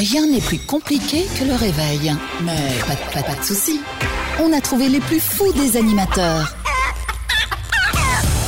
[0.00, 2.14] Rien n'est plus compliqué que le réveil.
[2.42, 3.80] Mais pas, de- pas, pas de soucis.
[4.42, 6.54] On a trouvé les plus fous des animateurs.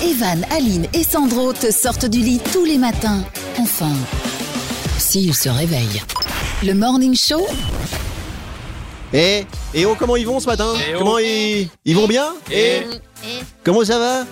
[0.03, 3.23] Evan, Aline et Sandro te sortent du lit tous les matins.
[3.59, 3.93] Enfin,
[4.99, 6.03] s'ils se réveillent.
[6.63, 7.47] Le Morning Show,
[9.13, 10.73] Eh, et oh, comment ils vont ce matin?
[10.89, 10.99] Eh oh.
[11.01, 12.29] Comment ils, ils vont bien?
[12.51, 12.81] Eh.
[12.83, 12.87] Eh,
[13.65, 14.25] comment ça va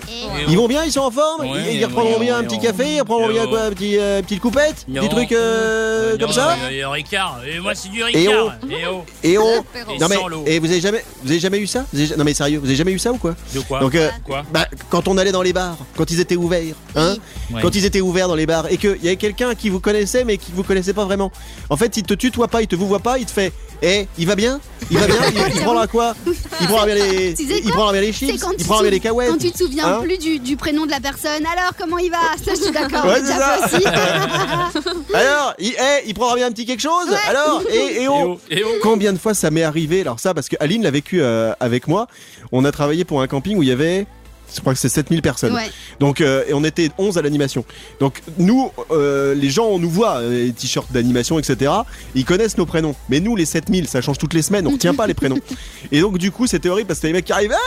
[0.48, 2.58] Ils vont bien Ils sont en forme Ouais, Ils, ils reprendront ouais, bien un petit
[2.58, 3.50] café Ils reprendront bien oh.
[3.50, 5.02] quoi petit, euh, Petite coupette Non.
[5.02, 8.22] Des trucs euh, comme ça Et Ricard, et moi c'est du Ricard.
[8.68, 10.16] Et oh, Et oh Et Non mais,
[10.46, 12.66] et vous avez jamais, vous avez jamais eu ça Vous avez- Non mais sérieux, vous
[12.66, 15.32] avez jamais eu ça ou quoi de quoi Donc, euh, Quoi bah, quand on allait
[15.32, 17.16] dans les bars, quand ils étaient ouverts, hein
[17.52, 17.62] Ouais.
[17.62, 20.24] Quand ils étaient ouverts dans les bars et qu'il y avait quelqu'un qui vous connaissait
[20.24, 21.32] mais qui vous connaissait pas vraiment.
[21.68, 23.52] En fait, il te tutoie pas, il te vous voit pas, il te fait
[23.82, 24.60] Eh, il va bien?
[24.90, 25.16] Il va bien?
[25.34, 26.14] Il, il prendra quoi?
[26.60, 29.58] Il prendra bien les, il quoi prendra bien les chips Il les Quand tu te
[29.58, 32.18] souviens Hein plus du, du prénom de la personne, alors comment il va?
[32.44, 33.04] Ça, je suis d'accord.
[33.04, 33.20] Ouais.
[35.14, 37.08] Alors, il, eh, il prendra bien un petit quelque chose?
[37.28, 38.68] Alors, et, et Et et oh.
[38.82, 40.00] Combien de fois ça m'est arrivé?
[40.02, 42.06] Alors ça, parce que Aline l'a vécu euh, avec moi.
[42.52, 44.06] On a travaillé pour un camping où il y avait,
[44.54, 45.54] je crois que c'est 7000 personnes.
[45.54, 45.70] Ouais.
[45.98, 47.64] Donc, euh, et on était 11 à l'animation.
[48.00, 51.72] Donc, nous, euh, les gens, on nous voit, les t-shirts d'animation, etc.
[52.14, 52.94] Ils connaissent nos prénoms.
[53.08, 55.38] Mais nous, les 7000, ça change toutes les semaines, on retient pas les prénoms.
[55.92, 57.58] Et donc, du coup, c'était horrible parce que les mecs qui arrivent, hey,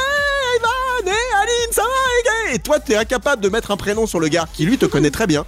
[2.53, 5.09] Et toi, t'es incapable de mettre un prénom sur le gars qui, lui, te connaît
[5.11, 5.43] très bien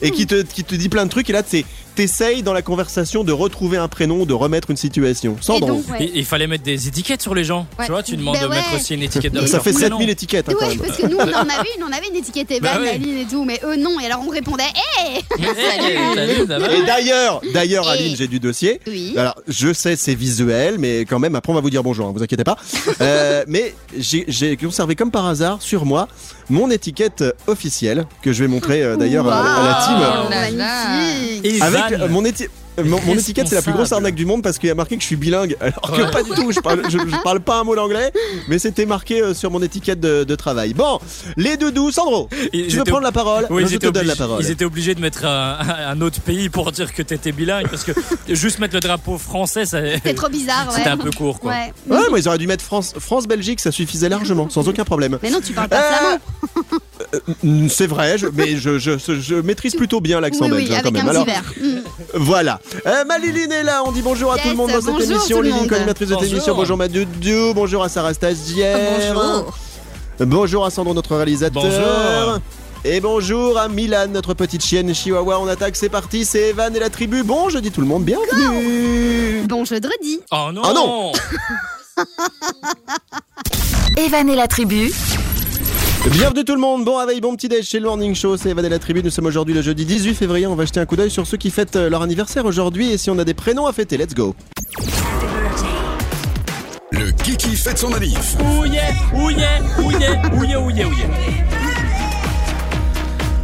[0.00, 1.28] et qui te, qui te dit plein de trucs.
[1.28, 5.36] Et là, c'est t'essayes dans la conversation de retrouver un prénom, de remettre une situation.
[5.40, 5.66] Sandro.
[5.68, 5.96] donc, ouais.
[6.14, 7.66] Il, il fallait mettre des étiquettes sur les gens.
[7.76, 7.86] Ouais.
[7.86, 8.54] Tu vois, tu demandes Ben de ouais.
[8.56, 9.98] mettre aussi une étiquette de ça fait prénom.
[9.98, 10.86] 7000 étiquettes hein, quand Ouais, même.
[10.86, 11.24] parce que nous, on en
[11.58, 12.90] avait une, on avait une étiquette Evan, Bah ouais.
[12.90, 13.98] Aline et tout, mais eux non.
[13.98, 18.38] Et alors on répondait, hé Mais, hey, va Et d'ailleurs, d'ailleurs, Et- Aline, j'ai du
[18.38, 18.80] dossier.
[18.86, 19.14] Oui.
[19.16, 22.12] Alors, je sais, c'est visuel, mais quand même, après, on va vous dire bonjour, hein,
[22.14, 22.56] vous inquiétez pas.
[23.00, 26.06] Euh, mais j'ai conservé comme par hasard sur moi
[26.50, 30.00] mon étiquette officielle que je vais montrer euh, d'ailleurs à, à la team.
[30.00, 30.28] Là.
[30.30, 31.62] magnifique.
[31.62, 32.50] Avec euh, mon étiquette.
[32.84, 34.96] Mon, mon étiquette, c'est la plus grosse arnaque du monde parce qu'il y a marqué
[34.96, 35.56] que je suis bilingue.
[35.60, 36.10] Alors que Ouais.
[36.10, 38.12] pas du tout, je parle, je, je parle pas un mot d'anglais,
[38.48, 40.74] mais c'était marqué euh, sur mon étiquette de, de travail.
[40.74, 40.98] Bon,
[41.36, 43.92] les doudous, Sandro, Ils tu veux étaient- prendre la parole Oui, Je ils te étaient,
[43.92, 44.42] donne la obligés, parole.
[44.44, 47.84] ils étaient obligés de mettre un, un autre pays pour dire que t'étais bilingue parce
[47.84, 47.92] que
[48.28, 50.74] juste mettre le drapeau français, ça- C'était trop bizarre, ouais.
[50.76, 51.52] c'était un peu court quoi.
[51.52, 51.72] Ouais.
[51.88, 55.18] Ouais, moi ils auraient dû mettre France, France-Belgique, ça suffisait largement, sans aucun problème.
[55.22, 56.18] Mais non, tu parles pas Euh,
[56.52, 56.78] flamand.
[57.42, 60.68] Mm, C'est vrai, je- mais je, je, je- je maîtrise plutôt bien l'accent Oui, belge
[60.68, 61.06] oui, hein, quand avec même.
[61.06, 61.52] un Alors, petit verre.
[61.60, 61.80] Mm.
[62.14, 62.60] voilà.
[62.86, 65.10] Euh, Maliline est là, on dit bonjour à Yes, tout le monde dans cette bonjour
[65.12, 65.42] émission.
[65.42, 65.72] monde.
[65.72, 66.32] animatrice de cette Bonjour.
[66.34, 66.54] émission.
[66.54, 69.14] Bonjour Mathieu Dieu, bonjour à Sarah Stagiaire.
[69.14, 69.56] Bonjour.
[70.20, 71.62] Bonjour à Sandro, notre réalisateur.
[71.62, 72.38] Bonjour.
[72.84, 75.40] Et bonjour à Milan, notre petite chienne chihuahua.
[75.40, 77.22] On attaque, c'est parti, c'est Evan et la tribu.
[77.22, 79.46] Bon, je dis tout le monde, bienvenue.
[79.48, 80.20] Bon jeudi.
[80.30, 81.12] Oh non Ah non
[83.96, 84.92] Evan et la tribu,
[86.12, 88.64] Bienvenue tout le monde, bon réveil, bon petit déj chez le Morning Show, c'est Evan
[88.64, 90.96] et la tribu, nous sommes aujourd'hui le jeudi 18 février, on va jeter un coup
[90.96, 93.66] d'œil sur ceux qui fêtent euh, leur anniversaire aujourd'hui et si on a des prénoms
[93.66, 94.34] à fêter, let's go
[96.92, 98.36] Le Kiki fête son manif.
[98.40, 98.80] Ouye,
[99.14, 99.36] ouye,
[99.84, 99.96] ouye,
[100.32, 101.57] ouye, ouye, ouye.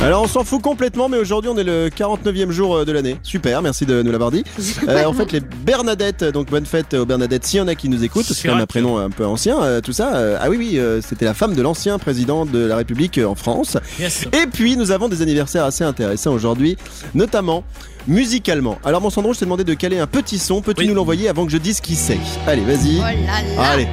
[0.01, 3.17] Alors on s'en fout complètement, mais aujourd'hui on est le 49e jour euh, de l'année,
[3.23, 4.45] super, merci de nous l'avoir dit.
[4.89, 7.89] Euh, en fait les Bernadettes, donc bonne fête aux Bernadettes, s'il y en a qui
[7.89, 10.15] nous écoutent, c'est quand même un prénom un peu ancien, euh, tout ça.
[10.17, 13.79] Euh, ah oui oui, c'était la femme de l'ancien président de la République en France.
[13.99, 14.27] Yes.
[14.33, 16.77] Et puis nous avons des anniversaires assez intéressants aujourd'hui,
[17.15, 17.65] notamment
[18.07, 18.79] musicalement.
[18.85, 20.89] Alors mon Sandro, je t'ai demandé de caler un petit son, peux-tu Oui.
[20.89, 22.19] nous l'envoyer avant que je dise qui c'est?
[22.47, 22.99] Allez, vas-y.
[23.01, 23.61] Oh.
[23.61, 23.89] Allez,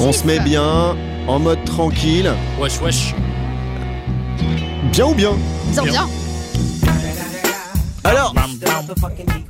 [0.00, 0.96] on se met bien,
[1.28, 2.30] en mode tranquille.
[2.60, 3.14] Wesh, wesh.
[4.94, 5.32] Bien ou bien
[5.72, 6.08] Bien, bien.
[8.04, 8.32] Alors,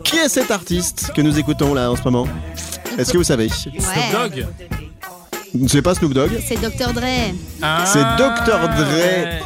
[0.05, 2.27] qui est cet artiste que nous écoutons là en ce moment?
[2.97, 3.49] Est-ce que vous savez?
[3.51, 3.75] Snoop.
[4.13, 4.47] Dogg.
[5.69, 6.31] C'est pas Snoop Dogg?
[6.47, 6.93] C'est Dr.
[6.95, 7.03] Dre.
[7.61, 8.69] Ah, C'est Dr.
[8.69, 9.45] Dre.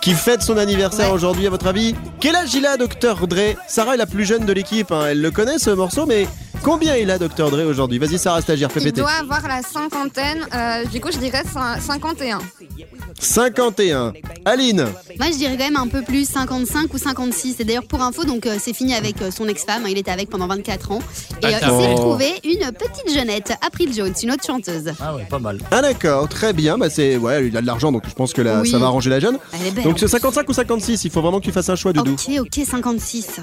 [0.00, 1.14] qui fête son anniversaire Ouais.
[1.14, 1.94] aujourd'hui à votre avis?
[2.20, 3.54] Quel âge il a Dr Dre?
[3.68, 5.06] Sarah est la plus jeune de l'équipe, hein.
[5.10, 6.26] elle le connaît ce morceau mais
[6.62, 9.00] combien il a Dr Dre aujourd'hui Vas-y Sarah stagiaire, fais Il péter.
[9.00, 10.46] doit avoir la cinquantaine.
[10.54, 12.38] euh, du coup, je dirais cin- 51.
[13.18, 14.12] 51.
[14.44, 14.86] Aline
[15.18, 17.56] Moi, je dirais quand même un peu plus, 55 ou 56.
[17.60, 19.84] Et d'ailleurs, pour info, donc euh, c'est fini avec euh, son ex-femme.
[19.88, 21.00] Il était avec pendant 24 ans.
[21.42, 21.80] Et euh, il Attends.
[21.80, 24.92] s'est retrouvé une petite jeunette, April Jones, une autre chanteuse.
[25.00, 25.58] Ah ouais, pas mal.
[25.70, 28.42] Ah d'accord, très bien, bah c'est ouais, il a de l'argent donc je pense que
[28.42, 28.70] là Oui.
[28.70, 29.38] ça va arranger la jeune.
[29.52, 29.84] Elle est belle.
[29.84, 30.12] Donc c'est plus.
[30.12, 32.12] 55 ou 56, il faut vraiment que tu fasses un choix Doudou.
[32.12, 33.40] Ok, ok, 56.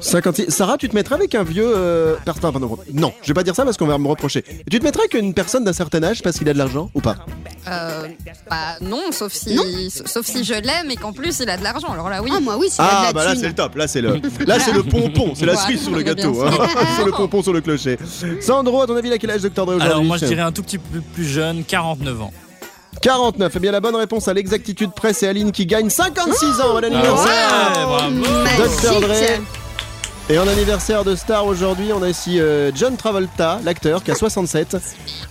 [0.00, 0.50] 56.
[0.50, 2.16] Sarah, tu te mettrais avec un vieux euh,
[2.52, 2.78] pardon.
[2.92, 4.44] Non, je vais pas dire ça parce qu'on va me reprocher.
[4.70, 7.00] Tu te mettrais avec une personne d'un certain âge parce qu'il a de l'argent ou
[7.00, 7.16] pas?
[7.68, 8.08] Euh,
[8.48, 9.62] bah non, sauf si, Non.
[10.06, 11.88] sauf si je l'aime et qu'en plus il a de l'argent.
[11.92, 12.30] Alors là, oui.
[12.34, 14.00] Ah, moi, oui, s'il a Ah de la bah là c'est le top, là c'est
[14.00, 16.46] le là c'est le pompon, c'est la Voilà, cerise sur le gâteau, sûr.
[16.62, 16.68] hein.
[16.96, 17.98] c'est le pompon sur le clocher.
[18.40, 20.52] Sandro, à ton avis, a quel âge Dr Dre aujourd'hui Alors moi je dirais un
[20.52, 22.32] tout petit peu plus jeune, 49 ans.
[23.02, 23.52] 49.
[23.54, 26.78] Eh bien la bonne réponse à l'exactitude près, c'est Aline qui gagne 56 ans à
[26.78, 27.50] Ah l'anniversaire.
[27.76, 28.10] ouais, bravo.
[28.44, 28.82] Magique.
[28.82, 29.14] Dr Dre.
[30.30, 34.14] Et en anniversaire de star aujourd'hui, on a ici euh, John Travolta, l'acteur, qui a
[34.14, 34.76] 67.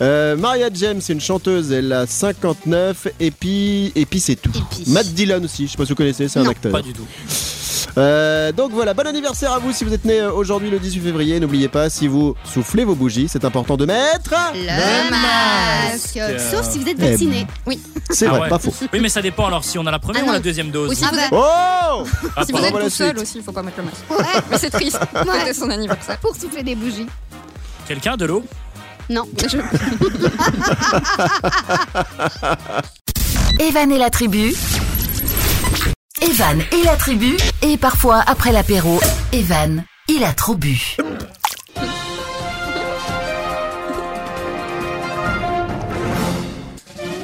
[0.01, 3.07] Euh, Maria James, c'est une chanteuse, elle a 59.
[3.21, 4.51] Et puis, et puis c'est tout.
[4.53, 4.91] Et puis.
[4.91, 6.73] Matt Dillon aussi, je sais pas si vous connaissez, c'est un acteur.
[6.73, 7.07] Pas du tout.
[7.97, 11.01] Euh, donc voilà, bon anniversaire à vous si vous êtes né euh, aujourd'hui le 18
[11.01, 11.39] février.
[11.39, 14.33] N'oubliez pas, si vous soufflez vos bougies, c'est important de mettre.
[14.53, 16.19] Le masque.
[16.51, 17.47] Sauf si vous êtes Eh vacciné.
[18.09, 18.49] C'est Ah vrai, ouais.
[18.49, 18.73] pas faux.
[18.93, 20.91] Oui, mais ça dépend alors si on a la première Ah ou la deuxième dose.
[20.91, 22.03] Ou si Ah vous êtes, Oh
[22.35, 23.97] Ah, si vous êtes tout seul aussi, il faut pas mettre le masque.
[24.09, 24.99] Ouais, Mais c'est triste.
[25.13, 25.21] Ouais.
[25.39, 26.17] C'était son anniversaire.
[26.19, 27.07] pour souffler des bougies.
[27.87, 28.43] Quelqu'un de l'eau?
[29.09, 29.23] Non.
[29.47, 29.57] Je-
[33.59, 34.53] Evan et la tribu.
[36.21, 37.37] Evan et la tribu.
[37.61, 38.99] Et parfois, après l'apéro,
[39.31, 40.97] Evan, il a trop bu.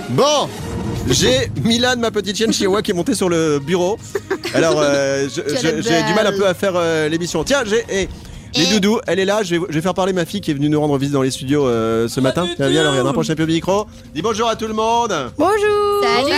[0.10, 0.48] Bon,
[1.10, 3.98] j'ai Milan, ma petite chienne chihuahua, qui est montée sur le bureau.
[4.54, 7.44] Alors, euh, je- Quelle je- j'ai du mal un peu à faire euh, l'émission.
[7.44, 7.84] Tiens, j'ai.
[7.90, 8.08] eh,
[8.56, 10.52] les Et- doudous, elle est là, je vais, je vais faire parler ma fille qui
[10.52, 12.48] est venue nous rendre visite dans les studios euh, ce matin.
[12.56, 13.86] Tiens, viens, alors, regarde, rapproche un peu le micro.
[14.13, 15.13] Dis bonjour à tout le monde.
[15.38, 16.02] Bonjour.
[16.04, 16.31] Salut.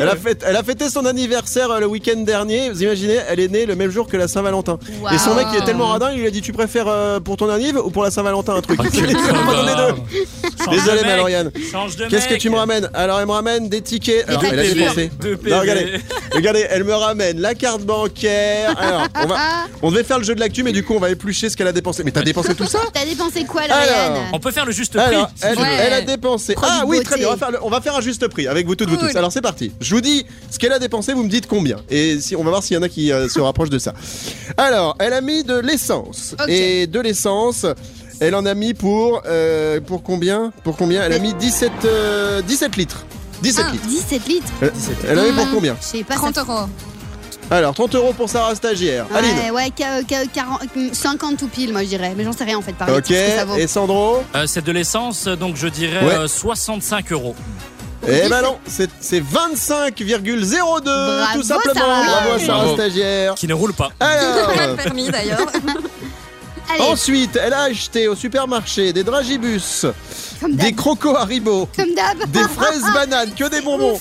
[0.00, 2.70] Elle a, fait, elle a fêté son anniversaire euh, le week-end dernier.
[2.70, 4.78] Vous imaginez, elle est née le même jour que la Saint-Valentin.
[5.12, 7.36] Et son mec, il est tellement radin, il lui a dit Tu préfères euh, pour
[7.36, 8.78] ton anniv ou pour la Saint-Valentin un truc?
[8.82, 8.84] Ah,
[10.70, 12.90] Désolé, de Qu'est-ce que tu me ramènes?
[12.94, 14.28] Alors, elle me ramène des tickets.
[14.28, 15.10] Alors, Des elle a dépensé.
[15.22, 16.00] Regardez,
[16.32, 18.74] regardez, elle me ramène la carte bancaire.
[18.78, 19.36] Alors, on, va,
[19.82, 21.66] on devait faire le jeu de l'actu, mais du coup, on va éplucher ce qu'elle
[21.68, 22.02] a dépensé.
[22.04, 23.76] Mais t'as dépensé tout ça T'as dépensé quoi, Alors.
[23.78, 25.00] Lauriane On peut faire le juste prix.
[25.14, 25.58] Alors, si elle.
[25.58, 25.92] Ouais.
[25.92, 26.54] a dépensé.
[26.54, 27.08] Produit Ah oui, beauté.
[27.10, 27.28] très bien.
[27.28, 29.14] On va, faire le- on va faire un juste prix avec vous toutes, vous tous.
[29.16, 29.72] Alors c'est parti.
[29.80, 31.76] Je vous dis ce qu'elle a dépensé, vous me dites combien.
[31.90, 33.94] Et si, on va voir s'il y en a qui euh, se rapprochent de ça.
[34.56, 36.34] Alors, elle a mis de l'essence.
[36.48, 37.66] Et de l'essence,
[38.20, 40.52] elle en a mis pour euh, pour combien?
[40.64, 41.02] Pour combien?
[41.04, 43.04] Elle a mis 17 euh, 17 litres.
[43.42, 43.86] 17 Ah, litres.
[43.86, 44.52] 17 litres.
[44.62, 44.72] Elle,
[45.10, 45.76] elle a mis pour Hum, combien?
[45.80, 46.14] Je sais pas.
[46.16, 46.66] 30 ça- euros.
[47.50, 49.06] Alors 30 euros pour Sarah stagiaire.
[49.14, 49.30] Aline.
[49.38, 50.02] Ouais, ouais, ca-
[50.32, 50.60] 40,
[50.92, 52.12] 50 tout pile, moi je dirais.
[52.16, 53.04] Mais j'en sais rien en fait, par Ok.
[53.06, 53.56] ce que ça vaut.
[53.56, 56.14] Et Sandro Euh, c'est de l'essence, donc je dirais Ouais.
[56.14, 57.34] euh, 65 euros.
[58.06, 61.74] Eh ben non, c'est c'est 25,02 Bravo, tout simplement.
[61.74, 62.02] Sarah.
[62.04, 62.74] Bravo à Sarah Bravo.
[62.74, 63.34] stagiaire.
[63.34, 63.90] Qui ne roule pas.
[63.98, 64.52] Alors.
[64.54, 65.38] Pas le permis d'ailleurs.
[66.70, 69.86] Allez, Ensuite, elle a acheté au supermarché des dragibus,
[70.46, 73.98] des crocos Haribo, des fraises bananes, que des bonbons,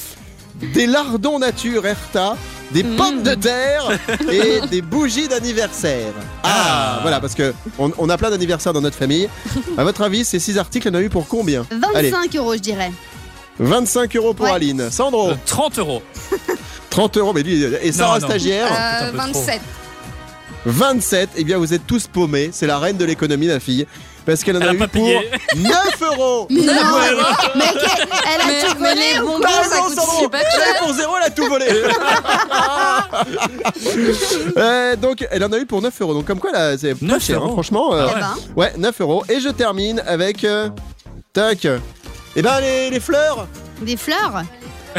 [0.73, 2.35] des lardons nature Erta,
[2.71, 3.89] des pommes de terre
[4.31, 6.13] et des bougies d'anniversaire.
[6.43, 6.99] Ah, Ah.
[7.01, 9.29] voilà, parce que on, on a plein d'anniversaires dans notre famille.
[9.77, 11.65] À votre avis, ces six articles, en a eu pour combien?
[11.95, 12.91] Allez, 25 euros, je dirais.
[13.59, 14.51] 25 euros pour Ouais.
[14.51, 14.89] Aline.
[14.91, 16.01] Sandro, Euh, 30 euros.
[16.89, 18.27] 30 euros, mais lui, et Sarah non.
[18.27, 19.27] stagiaire, Euh, un peu trop.
[19.41, 19.61] 27.
[20.65, 21.29] 27.
[21.37, 22.49] Eh bien, vous êtes tous paumés.
[22.51, 23.87] C'est la reine de l'économie, ma fille.
[24.27, 25.31] Parce qu'elle en a a eu pas pour payé.
[25.55, 26.45] 9 euros.
[26.51, 27.23] Mais non, Ouais, ouais.
[27.55, 27.63] mais
[28.35, 30.79] elle a Mais, tout mais volé les ou bonbons, ça coûte cher.
[30.81, 31.65] pour zéro, elle a tout volé.
[34.57, 36.13] Euh, donc, elle en a eu pour 9 euros.
[36.13, 37.53] Donc, comme quoi, là, c'est pas 9 cher, hein, euros.
[37.53, 37.93] franchement.
[37.93, 39.23] euh, Ah ben, ouais, 9 euros.
[39.29, 40.43] Et je termine avec.
[40.43, 40.69] euh,
[41.33, 41.67] tac.
[42.35, 43.47] Eh ben, les, les fleurs.
[43.81, 44.43] des fleurs.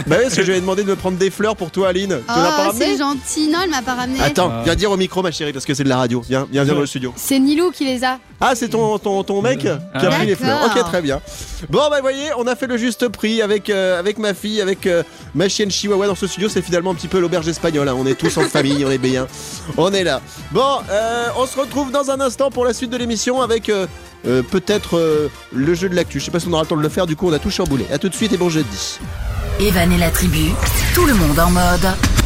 [0.06, 1.88] Bah oui, parce que je lui ai demandé de me prendre des fleurs pour toi,
[1.88, 2.18] Aline.
[2.20, 3.48] Tu pas Oh, ramené c'est gentil.
[3.48, 4.20] Non, elle m'a pas ramené.
[4.20, 4.62] Attends, Ah.
[4.64, 6.22] viens dire au micro, ma chérie, parce que c'est de la radio.
[6.28, 7.12] Viens, viens, viens dans le studio.
[7.16, 8.18] C'est Nilou qui les a.
[8.40, 10.06] Ah, c'est ton, ton, ton mec qui a Ah.
[10.06, 10.60] pris les fleurs.
[10.60, 10.82] D'accord.
[10.82, 11.20] Ok, très bien.
[11.68, 14.60] Bon, bah, vous voyez, on a fait le juste prix avec, euh, avec ma fille,
[14.60, 15.02] avec euh,
[15.34, 16.48] ma chienne Chihuahua dans ce studio.
[16.48, 17.88] C'est finalement un petit peu l'auberge espagnole.
[17.88, 17.96] hein.
[17.98, 19.26] On est tous en famille, on est bien.
[19.76, 20.20] On est là.
[20.52, 23.86] Bon, euh, on se retrouve dans un instant pour la suite de l'émission avec euh,
[24.26, 26.20] euh, peut-être euh, le jeu de l'actu.
[26.20, 27.38] Je sais pas si on aura le temps de le faire, du coup, on a
[27.38, 27.86] tout chamboulé.
[27.92, 28.98] À tout de suite et bon jeudi.
[29.60, 30.52] Evan la tribu.
[30.94, 32.17] Tout le monde en mode.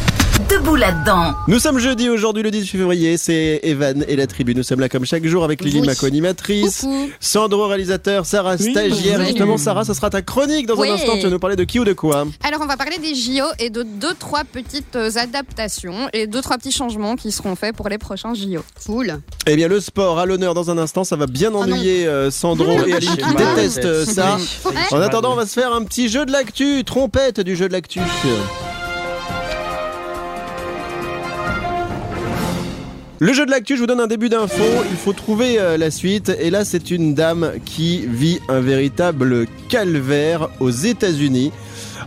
[0.49, 1.33] Debout là-dedans.
[1.47, 3.17] Nous sommes jeudi aujourd'hui, le 18 février.
[3.17, 4.55] C'est Evan et la tribu.
[4.55, 5.85] Nous sommes là comme chaque jour avec Lily, Oui.
[5.87, 6.81] ma co-animatrice.
[6.81, 7.09] Coucou.
[7.19, 9.17] Sandro réalisateur, Sarah stagiaire.
[9.17, 9.25] Salut.
[9.27, 10.89] Justement, Sarah, ça sera ta chronique dans Oui.
[10.89, 11.13] un instant.
[11.17, 13.45] Tu vas nous parler de qui ou de quoi Alors on va parler des JO
[13.59, 17.75] et de deux trois petites euh, adaptations et deux trois petits changements qui seront faits
[17.75, 18.61] pour les prochains JO.
[18.85, 19.19] Cool.
[19.47, 21.03] Eh bien, le sport à l'honneur dans un instant.
[21.03, 21.59] Ça va bien non.
[21.61, 24.37] ennuyer euh, Sandro et Aline qui détestent euh, ça.
[24.65, 24.71] Ouais.
[24.91, 26.83] En attendant, on va se faire un petit jeu de l'actu.
[26.83, 27.99] Trompette du jeu de l'actu.
[33.23, 34.65] Le jeu de l'actu, je vous donne un début d'info.
[34.91, 36.29] Il faut trouver euh, la suite.
[36.41, 41.53] Et là, c'est une dame qui vit un véritable calvaire aux États-Unis.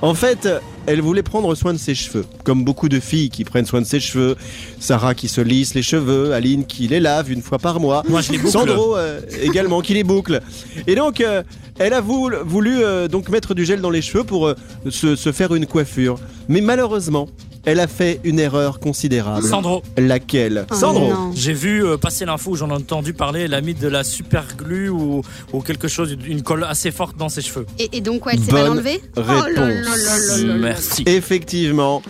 [0.02, 0.46] En fait,
[0.84, 3.86] elle voulait prendre soin de ses cheveux, comme beaucoup de filles qui prennent soin de
[3.86, 4.36] ses cheveux.
[4.78, 8.02] Sarah qui se lisse les cheveux, Aline qui les lave une fois par mois.
[8.10, 8.52] Moi, je les boucle.
[8.52, 10.42] Sandro euh, également qui les boucle.
[10.86, 11.42] Et donc, euh,
[11.78, 14.52] elle a voulu, voulu, euh, donc mettre du gel dans les cheveux pour
[14.90, 16.18] se, se faire une coiffure.
[16.48, 17.26] Mais malheureusement,
[17.66, 19.46] elle a fait une erreur considérable.
[19.46, 23.60] Sandro, Laquelle Oh Sandro j'ai vu euh, passer l'info, j'en ai entendu parler, elle a
[23.60, 27.42] mis de la super glue ou, ou quelque chose, une colle assez forte dans ses
[27.42, 27.66] cheveux.
[27.78, 29.26] Et, et donc, quoi, elle s'est mal Bonne enlevée réponse.
[29.28, 30.54] Oh là là là là là là.
[30.54, 31.02] Merci.
[31.06, 32.02] Effectivement.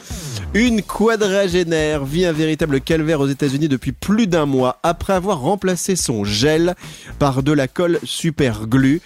[0.54, 5.96] Une quadragénaire vit un véritable calvaire aux États-Unis depuis plus d'un mois après avoir remplacé
[5.96, 6.74] son gel
[7.18, 9.02] par de la colle super glue.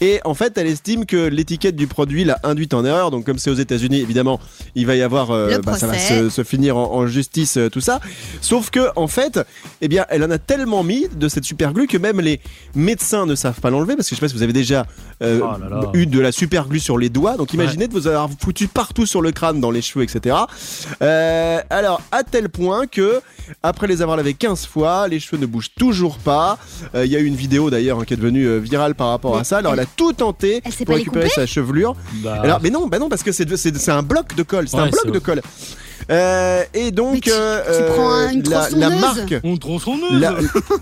[0.00, 3.10] Et en fait, elle estime que l'étiquette du produit l'a induite en erreur.
[3.10, 4.40] Donc, comme c'est aux États-Unis, évidemment,
[4.76, 7.68] il va y avoir, euh, bah, ça va se, se finir en, en justice, euh,
[7.68, 8.00] tout ça.
[8.40, 9.38] Sauf que, en fait,
[9.82, 12.40] eh bien, elle en a tellement mis de cette super glue que même les
[12.74, 14.86] médecins ne savent pas l'enlever parce que je sais pas si vous avez déjà
[15.22, 15.90] euh, Oh là là.
[15.92, 17.36] eu de la super glue sur les doigts.
[17.36, 20.36] Donc, imaginez de vous avoir foutu partout sur le crâne, dans les cheveux, etc.
[21.02, 23.20] Euh, alors, à tel point que,
[23.62, 26.58] après les avoir lavés 15 fois, les cheveux ne bougent toujours pas.
[26.94, 29.08] Euh, Il y a eu une vidéo d'ailleurs hein, qui est devenue euh, virale par
[29.08, 29.58] rapport Mais à ça.
[29.58, 31.96] Alors, elle a tout tenté pour récupérer sa chevelure.
[32.14, 34.68] Bah, Alors, mais non, bah non, parce que c'est c'est c'est un bloc de colle.
[34.68, 35.42] C'est un bloc de colle.
[36.10, 39.34] Euh, et donc, tu- euh, tu prends un- une la, marque.
[40.12, 40.34] La,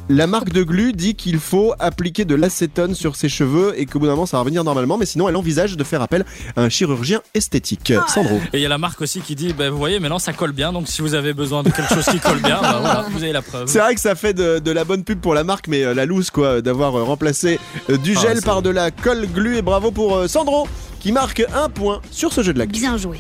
[0.08, 3.98] la marque de glu dit qu'il faut appliquer de l'acétone sur ses cheveux et qu'au
[3.98, 6.24] bout d'un moment ça va revenir normalement, mais sinon elle envisage de faire appel
[6.56, 7.92] à un chirurgien esthétique.
[8.08, 8.40] Sandro.
[8.52, 10.52] Et il y a la marque aussi qui dit, bah, vous voyez, maintenant ça colle
[10.52, 13.22] bien, donc si vous avez besoin de quelque chose qui colle bien, bah, voilà, vous
[13.22, 13.68] avez la preuve.
[13.68, 15.94] C'est vrai que ça fait de, de la bonne pub pour la marque, mais euh,
[15.94, 17.58] la loose quoi, d'avoir euh, remplacé
[17.90, 19.56] euh, du Ah, gel par de la colle glu.
[19.56, 20.66] Et bravo pour euh, Sandro
[21.00, 23.18] qui marque un point sur ce jeu de la Bien joué.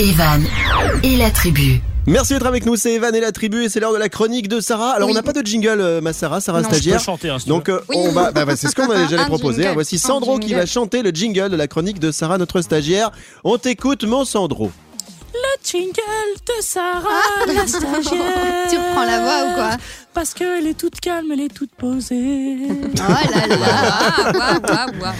[0.00, 0.44] Evan
[1.02, 1.80] et la tribu.
[2.06, 4.48] Merci d'être avec nous, c'est Evan et la tribu et c'est l'heure de la chronique
[4.48, 4.90] de Sarah.
[4.92, 5.12] Alors Oui.
[5.12, 6.64] on n'a pas de jingle, euh, ma Sarah, Sarah Non.
[6.64, 7.00] Je peux stagiaire.
[7.00, 7.96] chanter, hein, si Donc euh, Oui.
[7.98, 9.62] on va, bah, bah, c'est ce qu'on allait j'allais Un proposer.
[9.62, 9.74] jingle.
[9.74, 13.10] Voici Sandro qui va chanter le jingle de la chronique de Sarah, notre stagiaire.
[13.44, 14.70] On t'écoute, mon Sandro.
[15.32, 15.92] Le jingle
[16.46, 18.22] de Sarah, la stagiaire.
[18.70, 19.70] Tu reprends la voix ou quoi
[20.12, 22.56] Parce qu'elle est toute calme, elle est toute posée.
[22.70, 23.66] Oh là là.
[23.68, 25.14] Ah, ouah, ouah, ouah.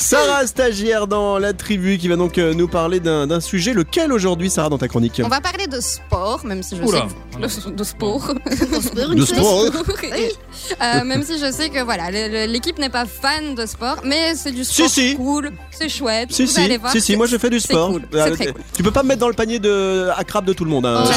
[0.00, 3.74] Sarah stagiaire dans la tribu qui va donc euh, nous parler d'un d'un sujet.
[3.74, 5.20] Lequel aujourd'hui, Sarah, dans ta chronique?
[5.24, 7.00] On va parler de sport, même si je Oula.
[7.00, 7.29] sais que...
[7.40, 8.34] de, de sport.
[9.14, 9.64] De sport.
[10.82, 13.96] Euh, même si je sais que voilà, le- le- l'équipe n'est pas fan de sport,
[14.04, 15.16] mais c'est du sport Si, si.
[15.16, 16.32] cool, c'est chouette.
[16.32, 17.90] Si, vous si, allez voir, si, moi je fais du sport.
[17.90, 18.62] cool, Euh, c'est très cool.
[18.76, 20.86] Tu peux pas me mettre dans le panier de à crabe de tout le monde.
[20.86, 21.10] hein, Oh,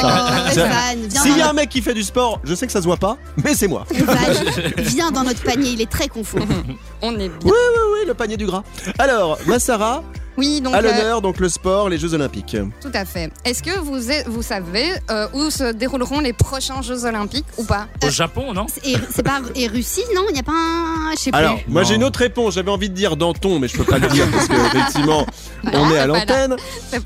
[0.50, 2.86] S'il y a dans un mec qui fait du sport, je sais que ça se
[2.86, 3.86] voit pas, mais c'est moi.
[4.78, 6.42] viens dans notre panier, il est très confort.
[7.02, 7.38] On est bien.
[7.46, 8.64] Oui, oui, oui, le panier du gras.
[8.98, 10.04] Alors, ma Sarah,
[10.38, 12.58] Oui, donc à euh, l'honneur, donc le sport, les Jeux Olympiques.
[12.82, 13.32] tout à fait.
[13.46, 14.00] Est-ce que vous,
[14.32, 17.88] vous savez euh, où se dérouleront les prochains Jeux Olympiques ou pas?
[18.04, 18.66] Au Japon, non?
[18.84, 20.24] Et c'est pas et Russie, non?
[20.30, 21.12] Il n'y a pas un.
[21.12, 21.38] Je sais plus.
[21.40, 22.56] Alors, moi j'ai une autre réponse.
[22.56, 25.26] J'avais envie de dire Danton, mais je peux pas le dire parce que effectivement,
[25.72, 26.56] on est à l'antenne.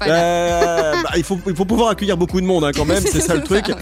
[0.02, 3.22] Euh, bah, il, faut, il faut pouvoir accueillir beaucoup de monde hein, quand même, c'est
[3.22, 3.66] ça le truc.
[3.68, 3.76] oui.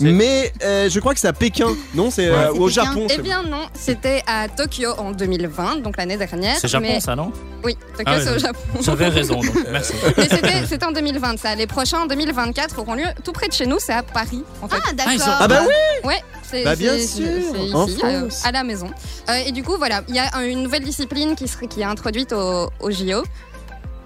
[0.00, 2.10] Mais euh, je crois que c'est à Pékin, non?
[2.10, 2.84] C'est euh, au Pékin.
[2.84, 3.06] Japon.
[3.10, 6.56] Eh bien non, c'était à Tokyo en 2020, donc l'année dernière.
[6.56, 7.32] C'est Japon, mais- ça, non?
[7.64, 8.38] Oui, Tokyo Ah c'est au.
[8.38, 8.58] Japon.
[8.96, 9.92] J'avais raison, donc merci.
[10.16, 11.54] Mais c'était c'était en 2020 ça.
[11.54, 14.68] Les prochains en 2024 auront lieu tout près de chez nous, c'est à Paris en
[14.68, 14.76] fait.
[14.78, 15.34] Ah, Ah, ils d'accord.
[15.34, 18.42] ont- Ah bah oui Ouais, c'est Bah, bien c'est- sûr, c'est en ici, euh, France.
[18.44, 18.90] à la maison.
[19.30, 21.80] Euh, et du coup, voilà, il y a un- une nouvelle discipline qui, serait, qui
[21.80, 23.22] est introduite au, au JO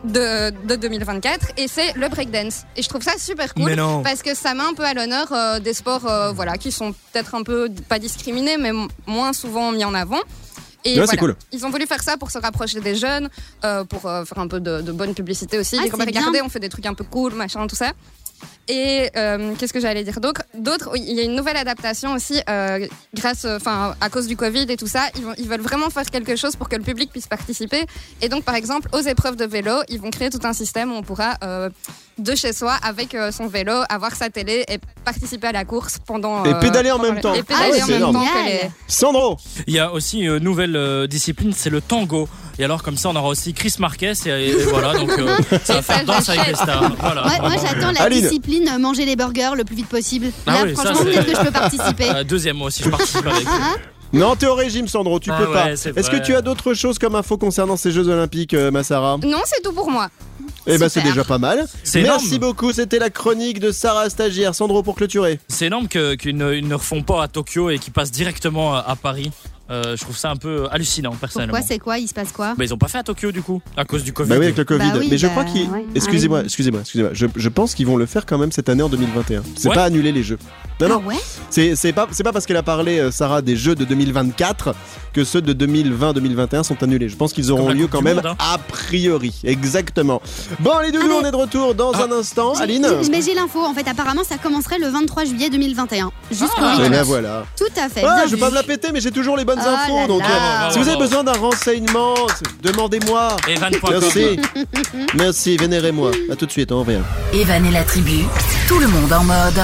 [0.05, 2.63] de, de 2024 et c'est le breakdance.
[2.77, 4.03] Et je trouve ça super cool Mais non.
[4.03, 6.93] parce que ça met un peu à l'honneur euh, des sports euh, voilà, qui sont
[7.13, 10.21] peut-être un peu, pas discriminés, mais m- moins souvent mis en avant.
[10.87, 11.35] Et Ouais, c'est voilà.
[11.35, 11.37] cool.
[11.53, 13.29] Ils ont voulu faire ça pour se rapprocher des jeunes,
[13.65, 15.77] euh, pour euh, faire un peu de, de bonne publicité aussi.
[15.81, 17.93] Ah, regardez, on fait des trucs un peu cool, machin, tout ça.
[18.69, 20.43] Et euh, qu'est-ce que j'allais dire d'autre?
[20.55, 24.37] D'autres, oui, il y a une nouvelle adaptation aussi, euh, grâce, enfin, à cause du
[24.37, 25.05] Covid et tout ça.
[25.17, 27.87] Ils, vont- ils veulent vraiment faire quelque chose pour que le public puisse participer.
[28.21, 30.97] Et donc, par exemple, aux épreuves de vélo, ils vont créer tout un système où
[30.97, 31.71] on pourra euh,
[32.19, 35.99] de chez soi, avec euh, son vélo, avoir sa télé et participer à la course
[36.07, 36.45] pendant.
[36.45, 37.35] Et euh, pédaler en même temps.
[37.35, 38.15] Et Ah pédaler ouais, en même énorme.
[38.15, 38.47] temps que Génial.
[38.65, 38.71] les.
[38.89, 42.29] Sandro Il y a aussi une nouvelle euh, discipline, c'est le tango.
[42.59, 44.15] Et alors, comme ça, on aura aussi Chris Marquez.
[44.25, 46.91] Et, et voilà, donc euh, ça va faire danse avec les stars.
[46.99, 47.23] Voilà.
[47.41, 48.23] Moi j'attends la Aline.
[48.23, 50.29] discipline manger les burgers le plus vite possible.
[50.47, 52.11] Ah Là, oui, ça, franchement, c'est- peut-être que je peux participer.
[52.17, 53.45] Euh, deuxième, moi aussi, je participe avec.
[54.17, 55.71] Non, t'es au régime, Sandro, tu Ah peux ouais, pas.
[55.73, 59.19] Est-ce que tu as d'autres choses comme info concernant ces Jeux Olympiques, euh, ma Sarah
[59.23, 60.09] Non, c'est tout pour moi.
[60.67, 61.67] Eh ben, c'est déjà pas mal.
[61.85, 62.41] C'est Merci énorme.
[62.41, 64.55] beaucoup, c'était la chronique de Sarah Stagiaire.
[64.55, 65.39] Sandro, pour clôturer.
[65.49, 68.97] C'est énorme que- qu'ils ne, refont pas à Tokyo et qu'ils passent directement à, à
[68.97, 69.31] Paris.
[69.69, 71.53] Euh, je trouve ça un peu hallucinant, personnellement.
[71.55, 73.43] Pourquoi c'est quoi Il se passe quoi Bah, ils ont pas fait à Tokyo du
[73.43, 74.29] coup, à cause du Covid.
[74.31, 74.91] Bah oui, avec le Covid.
[74.93, 75.69] Bah oui, Mais je bah, crois qu'ils.
[75.69, 75.85] ouais.
[75.95, 77.11] Excusez-moi, excusez-moi, excusez-moi.
[77.15, 79.43] Je, je pense qu'ils vont le faire quand même cette année en 2021.
[79.57, 79.75] C'est Ouais.
[79.75, 80.39] pas annuler les Jeux.
[80.81, 81.03] Non, non.
[81.05, 81.17] Ah ouais
[81.51, 84.75] C'est c'est pas, c'est pas parce qu'elle a parlé, euh, Sarah, des Jeux de 2024
[85.13, 87.09] que ceux de 2020-2021 sont annulés.
[87.09, 88.37] Je pense qu'ils auront lieu quand même monde, hein.
[88.39, 89.35] a priori.
[89.45, 90.21] Exactement.
[90.61, 92.05] Bon, les doudous, Ah, mais- on est de retour dans Ah.
[92.07, 92.53] un instant.
[92.55, 96.11] Aline Mais j'ai l'info, en fait, apparemment ça commencerait le 23 juillet 2021.
[96.31, 96.91] Jusqu'au Ah, 8 Et mars.
[96.91, 97.45] ben voilà.
[97.57, 98.05] Tout à fait.
[98.07, 99.97] Ah, je vais pas me la péter, mais j'ai toujours les bonnes Oh infos.
[99.97, 100.67] là donc, là.
[100.69, 102.15] euh, si vous avez besoin d'un renseignement,
[102.63, 103.37] demandez-moi.
[103.49, 103.91] Evan.com.
[104.01, 104.41] Merci.
[105.17, 106.11] Merci, vénérez-moi.
[106.31, 107.01] À tout de suite, on revient.
[107.35, 108.25] Evan et la tribu,
[108.69, 109.61] tout le monde en mode.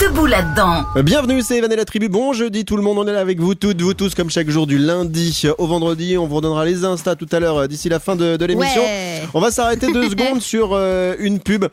[0.00, 0.84] debout là-dedans.
[1.02, 2.08] Bienvenue, c'est Evan et la tribu.
[2.08, 4.48] Bon jeudi tout le monde, on est là avec vous toutes, vous tous, comme chaque
[4.50, 6.16] jour du lundi au vendredi.
[6.18, 8.82] On vous redonnera les instas tout à l'heure euh, d'ici la fin de, de l'émission.
[8.82, 9.22] Ouais.
[9.34, 11.66] On va s'arrêter deux secondes sur euh, une pub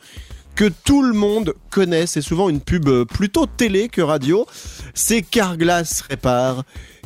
[0.55, 2.07] que tout le monde connaît.
[2.07, 4.45] C'est souvent une pub euh, plutôt télé que radio.
[4.93, 6.63] C'est Carglass répare.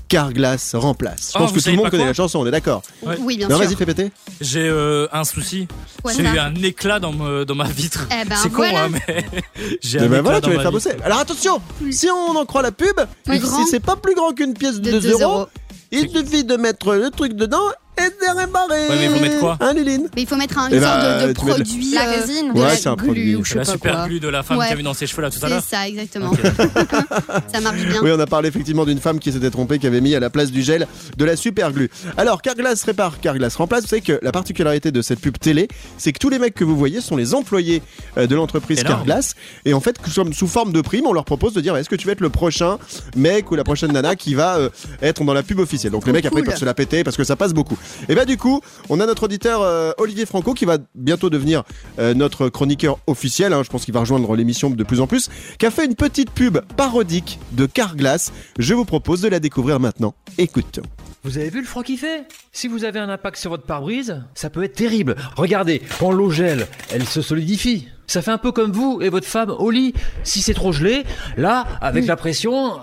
[0.09, 1.31] Carglass remplace.
[1.33, 2.81] Je Oh, pense que tout le monde connaît la chanson, on est d'accord.
[3.03, 3.15] Ouais.
[3.21, 3.65] Oui, bien Non, sûr.
[3.65, 4.11] vas-y, fais péter.
[4.41, 5.67] J'ai euh, un souci.
[6.15, 8.07] J'ai eu un éclat dans, me- dans ma vitre.
[8.11, 8.85] Eh ben, c'est con, voilà.
[8.85, 9.25] hein, mais
[9.81, 10.89] j'ai Et un ben éclat voilà, tu dans vas les ma faire vitre.
[10.91, 11.03] bosser.
[11.03, 11.61] Alors attention,
[11.91, 14.81] si on en croit la pub, Plus si grand c'est pas plus grand qu'une pièce
[14.81, 15.47] de, De 2 2 euros, euros.
[15.91, 17.61] il suffit de mettre le truc dedans
[17.99, 18.89] et.
[18.89, 20.07] Ouais, mais il faut mettre quoi Un liline.
[20.15, 21.93] Mais il faut mettre un, une sorte de, produit.
[21.93, 22.53] La euh, résine.
[22.53, 23.35] de Ouais, la c'est un produit.
[23.35, 24.07] ou je sais La pas super quoi.
[24.07, 24.67] glue de la femme Ouais.
[24.67, 25.63] qui a vu dans ses cheveux là tout à C'est l'heure.
[25.63, 26.31] ça, exactement.
[27.53, 28.01] Ça marche bien.
[28.01, 30.29] Oui, on a parlé effectivement d'une femme qui s'était trompée, qui avait mis à la
[30.29, 30.87] place du gel
[31.17, 31.89] de la super glue.
[32.17, 33.81] Alors, Carglass répare, Carglass remplace.
[33.83, 36.63] Vous savez que la particularité de cette pub télé, c'est que tous les mecs que
[36.63, 37.81] vous voyez sont les employés
[38.17, 38.83] euh, de l'entreprise.
[38.83, 39.35] Carglass.
[39.65, 39.97] Et en fait,
[40.33, 42.29] sous forme de prime, on leur propose de dire est-ce que tu vas être le
[42.29, 42.77] prochain
[43.15, 44.69] mec ou la prochaine nana qui va euh,
[45.01, 45.91] être dans la pub officielle?
[45.91, 47.77] Donc les mecs après ils peuvent se la péter parce que ça passe beaucoup.
[48.07, 51.63] Et bah du coup, on a notre auditeur euh, Olivier Franco qui va bientôt devenir
[51.99, 53.53] euh, notre chroniqueur officiel.
[53.53, 53.61] hein.
[53.63, 55.29] je pense qu'il va rejoindre l'émission de plus en plus.
[55.57, 58.31] Qui a fait une petite pub parodique de Carglass.
[58.57, 60.13] Je vous propose de la découvrir maintenant.
[60.37, 60.79] Écoute.
[61.23, 62.25] Vous avez vu le froid qu'il fait?
[62.53, 65.15] Si vous avez un impact sur votre pare-brise, ça peut être terrible.
[65.35, 67.89] Regardez, quand l'eau gèle, elle se solidifie.
[68.09, 69.93] Ça fait un peu comme vous et votre femme au lit.
[70.23, 71.03] Si c'est trop gelé,
[71.37, 72.79] là, avec la pression,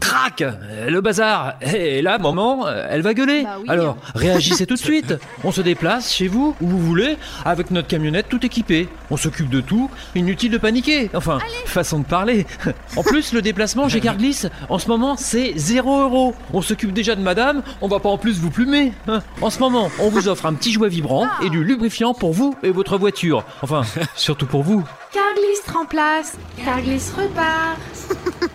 [0.00, 0.42] crac,
[0.88, 1.56] le bazar.
[1.60, 3.42] Et là, moment, euh, elle va gueuler.
[3.42, 3.66] Bah oui.
[3.68, 5.14] Alors, réagissez tout de suite.
[5.44, 8.88] On se déplace chez vous, où vous voulez, avec notre camionnette tout équipée.
[9.10, 9.90] On s'occupe de tout.
[10.14, 11.10] Inutile de paniquer.
[11.12, 12.46] Enfin, façon de parler.
[12.96, 16.34] En plus, le déplacement chez Carglisse, en ce moment, c'est 0 euros.
[16.54, 18.94] On s'occupe déjà de madame, on va pas en plus vous plumer.
[19.08, 19.20] hein.
[19.42, 22.56] En ce moment, on vous offre un petit jouet vibrant et du lubrifiant pour vous
[22.62, 23.44] et votre voiture.
[23.60, 23.82] Enfin,
[24.16, 24.84] surtout pour vous.
[25.12, 26.32] Carglisse remplace,
[26.64, 27.78] Carglisse repart.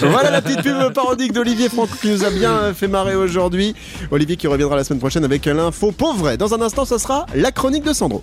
[0.00, 3.74] Voilà la petite pub parodique d'Olivier Franco qui nous a bien fait marrer aujourd'hui.
[4.10, 6.36] Olivier qui reviendra la semaine prochaine avec l'info pauvre vrai.
[6.38, 8.22] Dans un instant, ce sera la chronique de Sandro.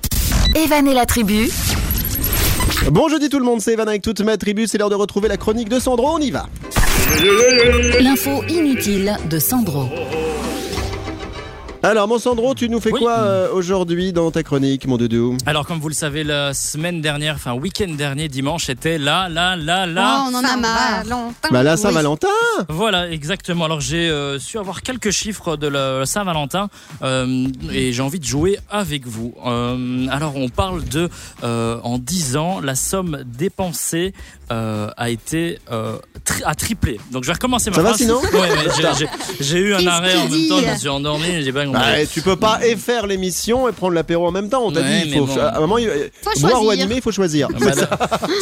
[0.56, 1.50] Evan et la tribu,
[2.92, 4.68] Bon jeudi tout le monde, c'est Evan avec toute ma tribu.
[4.68, 6.10] C'est l'heure de retrouver la chronique de Sandro.
[6.12, 6.48] On y va.
[8.00, 9.90] l'info inutile de Sandro.
[11.86, 13.02] Alors, mon Sandro, tu nous fais Oui.
[13.02, 15.36] quoi euh, aujourd'hui dans ta chronique, mon doudou?
[15.46, 19.58] Alors comme vous le savez, la semaine dernière, enfin week-end dernier, dimanche, était là, là,
[19.58, 20.22] là, là.
[20.26, 21.04] Oh, on en a marre.
[21.52, 21.78] Bah là, Oui.
[21.82, 22.28] Saint-Valentin
[22.70, 23.66] Voilà, exactement.
[23.66, 26.70] Alors j'ai euh, su avoir quelques chiffres de la Saint-Valentin
[27.02, 29.34] euh, et j'ai envie de jouer avec vous.
[29.46, 31.10] Euh, alors on parle de,
[31.44, 34.14] euh, en 10 ans, la somme dépensée
[34.54, 36.98] euh, a été euh, tri- a triplé.
[37.12, 38.00] Donc je vais recommencer ma Ça va, phrase.
[38.02, 38.22] sinon?
[38.22, 39.08] Ouais, ouais,
[39.42, 42.22] j'ai- eu un arrêt en même temps, je me suis endormi, j'ai pas Bah, Tu
[42.22, 44.64] peux pas et faire l'émission et prendre l'apéro en même temps.
[44.66, 45.26] On t'a Ouais, dit, il mais faut.
[45.26, 45.38] bon.
[45.40, 45.90] À un moment, il-
[46.22, 46.72] Faut boire ou choisir.
[46.84, 47.48] animer, il faut choisir.
[47.54, 47.90] Ah, bah, là,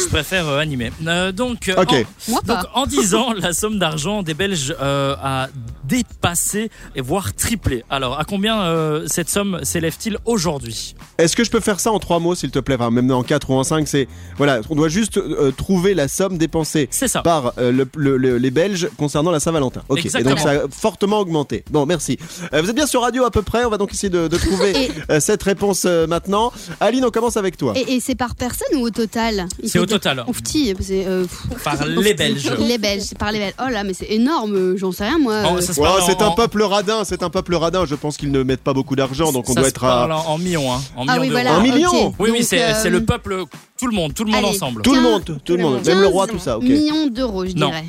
[0.04, 0.92] je préfère euh, animer.
[1.06, 1.92] Euh, donc, euh, Ok.
[2.28, 2.62] en- Donc pas.
[2.74, 5.48] en 10 ans, la somme d'argent des Belges euh, a
[5.84, 7.84] dépassé et voire triplé.
[7.90, 10.94] Alors à combien euh, cette somme s'élève-t-il aujourd'hui?
[11.18, 12.76] Est-ce que je peux faire ça en trois mots, s'il te plaît?
[12.78, 14.08] Enfin, même en quatre ou en cinq, c'est.
[14.38, 17.22] Voilà, on doit juste euh, trouver la somme dépensée C'est ça.
[17.22, 19.82] par euh, le- le- le- les Belges concernant la Saint-Valentin.
[19.88, 20.30] Ok, et Exactement.
[20.34, 21.64] donc ça a fortement augmenté.
[21.70, 22.18] Bon, merci.
[22.54, 24.36] Euh, vous êtes bien sur radio à peu près, on va donc essayer de, de
[24.36, 26.52] trouver Et- euh, cette réponse euh, maintenant.
[26.80, 27.72] Aline, on commence avec toi.
[27.76, 30.24] Et, et c'est par personne ou au total C'est au total.
[30.26, 31.24] Ouf, petit, c'est, euh,
[31.64, 32.50] Par les Belges.
[32.58, 33.54] Les Belges, c'est par les Belges.
[33.60, 35.42] Oh là, mais c'est énorme, euh, j'en sais rien moi.
[35.50, 35.62] Oh, Ouais,
[36.06, 37.84] c'est en- un peuple radin, c'est un peuple radin.
[37.86, 39.88] Je pense qu'ils ne mettent pas beaucoup d'argent, donc on ça doit se être à.
[39.88, 40.72] parle en, en millions.
[40.72, 41.54] Hein, en Ah millions oui, voilà.
[41.56, 42.14] Un million ok.
[42.18, 43.44] Oui, oui, c'est euh, le peuple,
[43.78, 44.56] tout le monde, tout le monde allez.
[44.56, 44.82] ensemble.
[44.82, 46.58] Tout le 15, monde, tout le monde, même 15 le roi, tout ça.
[46.58, 47.68] Millions d'euros, je Non.
[47.68, 47.84] dirais.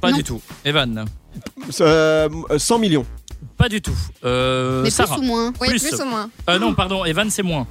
[0.00, 0.16] Pas non.
[0.16, 0.40] du tout.
[0.64, 1.04] Evan,
[1.80, 3.04] Euh, 100 millions.
[3.58, 3.96] Pas du tout.
[4.24, 5.16] Euh, Mais Sarah.
[5.16, 5.52] plus ou moins.
[5.60, 5.88] Oui, Plus.
[5.88, 6.00] plus.
[6.00, 6.30] ou moins.
[6.48, 7.66] Euh, non, pardon, Evan, c'est moins.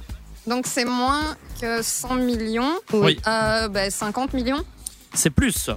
[0.46, 2.72] Donc c'est moins que 100 millions.
[2.92, 3.18] Oui.
[3.26, 4.62] Euh, bah, 50 millions.
[5.14, 5.68] C'est plus.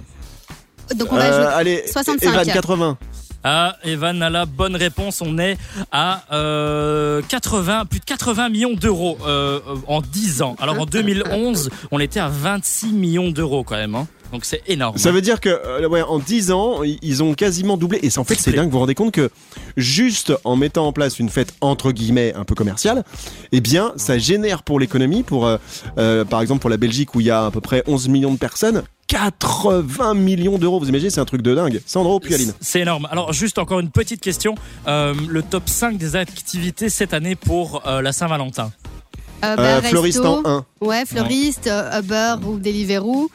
[0.94, 1.52] Donc on va Euh, jouer.
[1.54, 2.28] allez, 65.
[2.32, 2.98] Evan, 80.
[3.44, 5.20] Ah, Evan a la bonne réponse.
[5.20, 5.58] On est
[5.90, 10.54] à euh, 80, plus de 80 millions d'euros euh, en 10 ans.
[10.60, 13.94] Alors en 2011, on était à 26 millions d'euros quand même.
[13.96, 14.06] hein.
[14.32, 14.96] Donc c'est énorme.
[14.98, 17.98] Ça veut dire que euh, ouais, en 10 ans, ils ont quasiment doublé.
[18.02, 18.66] Et c'est- en fait, c'est dingue.
[18.66, 19.30] Vous vous rendez compte que
[19.76, 23.04] juste en mettant en place une fête entre guillemets un peu commerciale,
[23.52, 25.58] eh bien, ça génère pour l'économie, pour euh,
[25.98, 28.32] euh, par exemple pour la Belgique où il y a à peu près 11 millions
[28.32, 30.80] de personnes, 80 millions d'euros.
[30.80, 31.82] Vous imaginez, c'est un truc de dingue.
[31.86, 32.54] Sandro, puis Aline.
[32.60, 33.06] C'est énorme.
[33.10, 34.54] Alors juste encore une petite question.
[34.86, 38.72] Euh, le top 5 des activités cette année pour euh, la Saint-Valentin?
[39.44, 40.64] Euh, bah, Euh, fleuriste en 1.
[40.80, 43.28] Ouais, fleuriste, euh, Uber ou Deliveroo.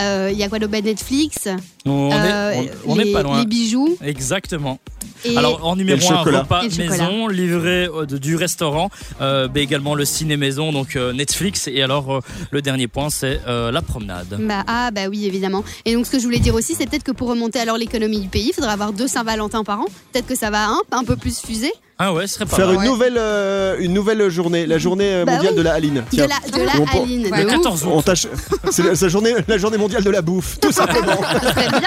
[0.00, 0.72] Euh, Il y a quoi d'autre?
[0.72, 1.48] Bah, Netflix.
[1.88, 3.40] On Euh, est, on, on est les, pas loin.
[3.40, 3.96] Les bijoux.
[4.02, 4.78] Exactement.
[5.24, 6.40] Et Alors en numéro le 1, chocolat.
[6.42, 8.88] repas maison, livré euh, de- du restaurant,
[9.20, 11.68] euh, mais également le ciné maison, donc euh, Netflix.
[11.72, 12.20] Et alors euh,
[12.52, 14.38] le dernier point, c'est euh, la promenade.
[14.40, 15.64] Bah, ah bah oui évidemment.
[15.84, 18.20] Et donc ce que je voulais dire aussi, c'est peut-être que pour remonter alors l'économie
[18.20, 19.86] du pays, il faudrait avoir deux Saint-Valentin par an.
[20.12, 21.72] Peut-être que ça va un, un peu plus fuser.
[22.00, 22.76] Ah ouais, ce serait pas Faire mal.
[22.76, 25.58] une nouvelle, euh, une nouvelle journée, la journée Bah mondiale oui.
[25.58, 26.04] de la Aline.
[26.12, 27.26] De la, de la on Aline.
[27.26, 27.52] Ouais, de Le ouf.
[27.54, 28.10] 14 août.
[28.70, 31.16] C'est la journée, la journée mondiale de la bouffe, tout simplement.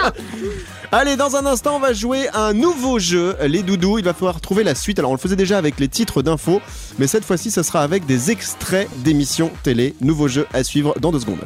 [0.92, 4.00] Allez, dans un instant, on va jouer un nouveau jeu, les doudous.
[4.00, 5.00] Il va falloir trouver la suite.
[5.00, 6.62] Alors, on le faisait déjà avec les titres d'infos,
[7.00, 9.96] mais cette fois-ci, ça sera avec des extraits d'émissions télé.
[10.02, 11.46] Nouveau jeu à suivre dans deux secondes.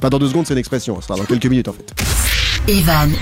[0.00, 1.00] Pas dans deux secondes, c'est une expression.
[1.00, 2.35] Ça sera dans quelques minutes en fait.
[2.68, 3.12] Evan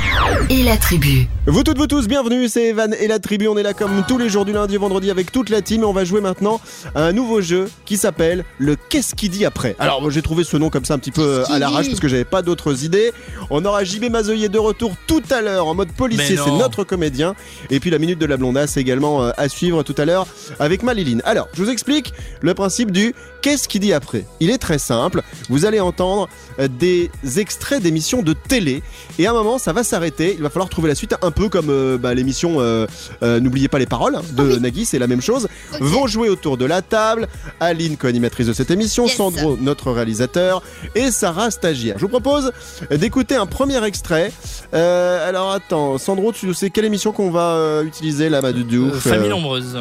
[0.48, 1.28] et la tribu.
[1.46, 3.46] Vous toutes, vous tous, bienvenue, c'est Evan et la tribu.
[3.46, 5.82] On est là comme tous les jours du lundi au vendredi avec toute la team
[5.82, 6.62] et on va jouer maintenant
[6.94, 9.76] à un nouveau jeu qui s'appelle le Qu'est-ce qui dit après?
[9.78, 12.08] Alors, moi, j'ai trouvé ce nom comme ça un petit peu à l'arrache parce que
[12.08, 13.12] j'avais pas d'autres idées.
[13.50, 17.34] On aura JB Mazoyer de retour tout à l'heure en mode policier, c'est notre comédien.
[17.68, 20.26] Et puis la minute de la blondasse également euh, à suivre tout à l'heure
[20.58, 21.20] avec Maliline.
[21.26, 24.24] Alors, je vous explique le principe du Qu'est-ce qui dit après?
[24.40, 25.20] Il est très simple.
[25.50, 28.82] Vous allez entendre euh, des extraits d'émissions de télé
[29.18, 30.34] et à un moment, ça va s'arrêter.
[30.36, 32.86] Il va falloir trouver la suite, un peu comme euh, bah, l'émission euh,
[33.22, 34.60] euh, N'oubliez pas les paroles hein, de Oui.
[34.60, 35.48] Nagui, c'est la même chose.
[35.80, 37.28] Vont jouer autour de la table.
[37.60, 39.16] Aline, co-animatrice de cette émission, Yes.
[39.16, 40.62] Sandro, notre réalisateur,
[40.94, 41.96] et Sarah, stagiaire.
[41.96, 42.52] Je vous propose
[42.90, 44.32] d'écouter un premier extrait.
[44.74, 48.98] Euh, alors attends, Sandro, tu sais quelle émission qu'on va euh, utiliser là, Madoudou Euh,
[48.98, 49.78] famille nombreuse.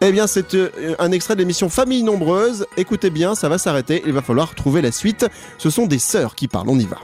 [0.00, 0.56] Eh bien, c'est
[0.98, 2.66] un extrait de l'émission Famille Nombreuse.
[2.76, 4.02] Écoutez bien, ça va s'arrêter.
[4.06, 5.26] Il va falloir trouver la suite.
[5.58, 6.68] Ce sont des sœurs qui parlent.
[6.68, 6.98] On y va.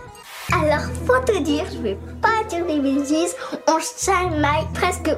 [0.53, 3.35] Alors, pour te dire, je vais pas dire des bêtises,
[3.67, 5.11] on chamaille presque.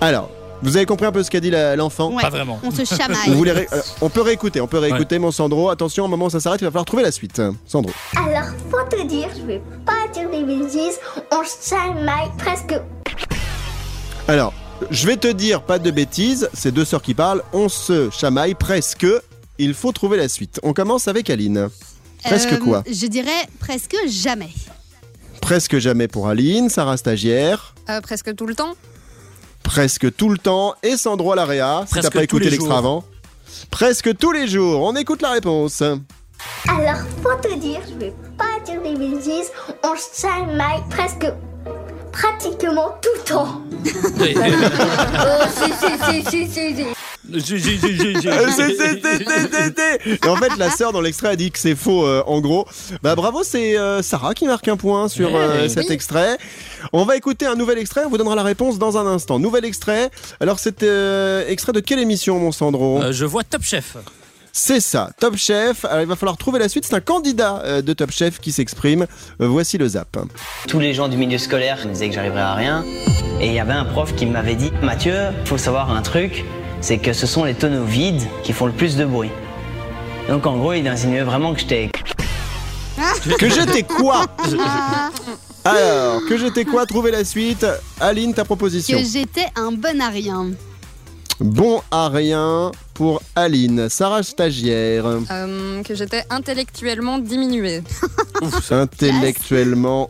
[0.00, 0.30] Alors,
[0.62, 2.22] vous avez compris un peu ce qu'a dit la- l'enfant Ouais.
[2.22, 2.58] Pas vraiment.
[2.62, 3.34] On se Vous chamaille.
[3.34, 5.68] voulez ré- euh, on peut réécouter, on peut réécouter mon Sandro.
[5.68, 7.42] Attention, au moment où ça s'arrête, il va falloir trouver la suite.
[7.66, 7.92] Sandro.
[8.16, 10.98] Alors, pour te dire, je vais pas dire des bêtises,
[11.30, 12.74] on chamaille presque.
[14.28, 14.52] Alors,
[14.90, 18.54] je vais te dire pas de bêtises, c'est deux sœurs qui parlent, on se chamaille
[18.54, 19.06] presque.
[19.58, 20.58] Il faut trouver la suite.
[20.62, 21.68] On commence avec Aline.
[22.26, 24.50] Presque Euh, quoi Je dirais presque jamais.
[25.40, 27.74] Presque jamais pour Aline, Sarah stagiaire.
[27.88, 28.74] Euh, presque tout le temps.
[29.62, 30.74] Presque tout le temps.
[30.82, 33.04] Et Sandro à l'AREA, si t'as pas écouté les l'extra avant.
[33.70, 34.82] Presque tous les jours.
[34.82, 35.82] On écoute la réponse.
[36.68, 39.50] Alors, pour te dire, je vais pas dire des bêtises,
[39.84, 41.26] on chamaille presque.
[42.12, 43.60] pratiquement tout le temps.
[44.18, 46.84] Oh, si, si, si, si, si, si.
[48.26, 50.16] Euh.
[50.22, 52.66] Et en fait, la sœur dans l'extrait a dit que c'est faux, euh, en gros.
[53.02, 55.68] Bah bravo, c'est euh, Sarah qui marque un point sur euh, Ouais.
[55.68, 56.38] cet extrait.
[56.92, 59.38] On va écouter un nouvel extrait, on vous donnera la réponse dans un instant.
[59.38, 60.10] Nouvel extrait.
[60.40, 63.00] Alors, c'est euh, extrait de quelle émission, mon Sandro?
[63.02, 63.96] Euh, je vois Top Chef.
[64.52, 65.84] C'est ça, Top Chef.
[65.84, 66.84] Alors, il va falloir trouver la suite.
[66.88, 69.06] C'est un candidat euh, de Top Chef qui s'exprime.
[69.40, 70.16] Euh, voici le zap.
[70.68, 72.84] Tous les gens du milieu scolaire me disaient que j'arriverais à rien.
[73.40, 76.44] Et il y avait un prof qui m'avait dit Mathieu, faut savoir un truc,
[76.86, 79.32] c'est que ce sont les tonneaux vides qui font le plus de bruit.
[80.28, 81.90] Donc en gros, il insinuait vraiment que j'étais.
[83.40, 84.24] Que j'étais quoi
[85.64, 86.86] Alors, que j'étais quoi?
[86.86, 87.66] Trouver la suite.
[87.98, 88.98] Aline, ta proposition.
[88.98, 90.52] Que j'étais un bon à rien.
[91.40, 93.88] Bon à rien pour Aline.
[93.88, 95.06] Sarah stagiaire.
[95.06, 97.82] Euh, que j'étais intellectuellement diminuée.
[98.70, 100.08] Intellectuellement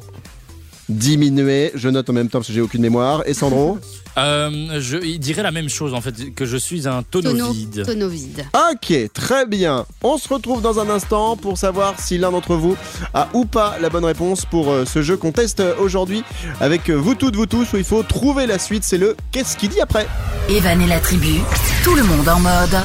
[0.89, 1.73] diminué.
[1.75, 3.23] Je note en même temps parce que j'ai aucune mémoire.
[3.27, 3.79] Et Sandro
[4.19, 7.53] Euh, je il dirait la même chose en fait, que je suis un tonneau, Tonneau,
[7.53, 7.83] vide.
[7.85, 8.47] tonneau vide.
[8.73, 9.85] Ok, très bien.
[10.03, 12.77] On se retrouve dans un instant pour savoir si l'un d'entre vous
[13.13, 16.23] a ou pas la bonne réponse pour euh, ce jeu qu'on teste aujourd'hui
[16.61, 18.85] avec euh, vous toutes, vous tous, où il faut trouver la suite.
[18.85, 20.07] C'est le Qu'est-ce qu'il dit après
[20.49, 21.41] Evan et la tribu,
[21.85, 22.77] tout le monde en mode.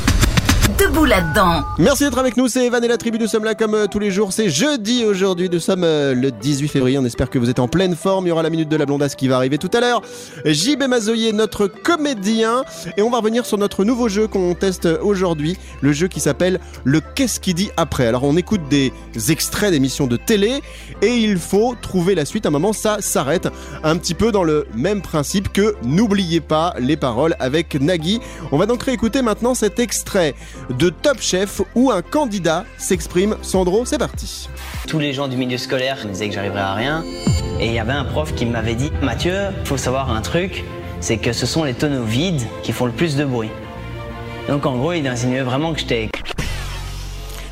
[1.78, 4.00] Merci d'être avec nous, c'est Evan et la tribu, nous sommes là comme euh, tous
[4.00, 7.52] les jours, c'est jeudi aujourd'hui, nous sommes euh, le 18 février, on espère que vous
[7.52, 9.60] êtes en pleine forme, il y aura la minute de la blondasse qui va arriver
[9.60, 10.02] tout à l'heure,
[10.44, 12.64] JB Mazoyer, notre comédien,
[12.98, 16.60] et on va revenir sur notre nouveau jeu qu'on teste aujourd'hui, le jeu qui s'appelle
[16.84, 18.08] le Qu'est-ce qui dit après?
[18.08, 18.92] Alors on écoute des
[19.30, 20.62] extraits d'émissions de télé,
[21.04, 23.50] et il faut trouver la suite, à un moment ça s'arrête,
[23.84, 28.20] un petit peu dans le même principe que N'oubliez pas les paroles avec Nagui.
[28.52, 30.36] On va donc réécouter maintenant cet extrait
[30.72, 33.36] de Top Chef où un candidat s'exprime.
[33.42, 34.50] Sandro, c'est parti.
[34.88, 37.04] Tous les gens du milieu scolaire me disaient que j'arriverais à rien.
[37.60, 40.64] Et il y avait un prof qui m'avait dit Mathieu, faut savoir un truc,
[41.00, 43.52] c'est que ce sont les tonneaux vides qui font le plus de bruit.
[44.48, 46.10] Donc en gros, il insinuait vraiment que j'étais.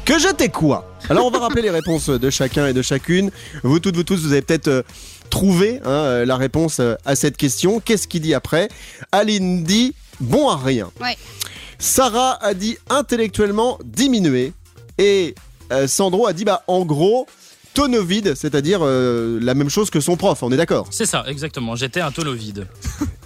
[0.06, 0.90] Que j'étais quoi?
[1.10, 3.32] Alors on va rappeler les réponses de chacun et de chacune.
[3.64, 4.82] Vous toutes, vous tous, vous avez peut-être euh,
[5.30, 7.80] trouvé hein, euh, la réponse euh, à cette question.
[7.80, 8.70] Qu'est-ce qu'il dit après?
[9.12, 10.90] Aline dit bon à rien.
[11.00, 11.16] Ouais.
[11.80, 14.54] Sarah a dit intellectuellement diminué.
[14.98, 15.34] Et
[15.72, 17.26] euh, Sandro a dit bah en gros
[17.74, 20.88] tonneau vide, c'est-à-dire euh, la même chose que son prof, on est d'accord?
[20.92, 21.76] C'est ça, exactement.
[21.76, 22.68] J'étais un tonneau vide.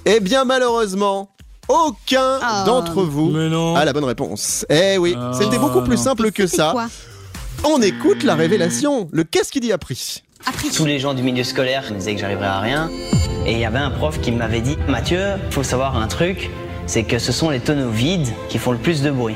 [0.06, 1.30] Eh bien, malheureusement,
[1.70, 2.66] aucun Ah.
[2.68, 3.74] d'entre vous Mais non.
[3.78, 4.66] a la bonne réponse.
[4.70, 6.04] Eh oui, Ah, c'était beaucoup plus non.
[6.04, 6.72] simple que ça.
[6.74, 6.88] quoi?
[7.64, 9.08] On écoute la révélation.
[9.14, 12.20] Le qu'est-ce qu'il dit appris Après, Tous les gens du milieu scolaire me disaient que
[12.20, 12.92] j'arriverais à rien.
[13.46, 16.50] Et il y avait un prof qui m'avait dit Mathieu, faut savoir un truc,
[16.86, 19.36] c'est que ce sont les tonneaux vides qui font le plus de bruit.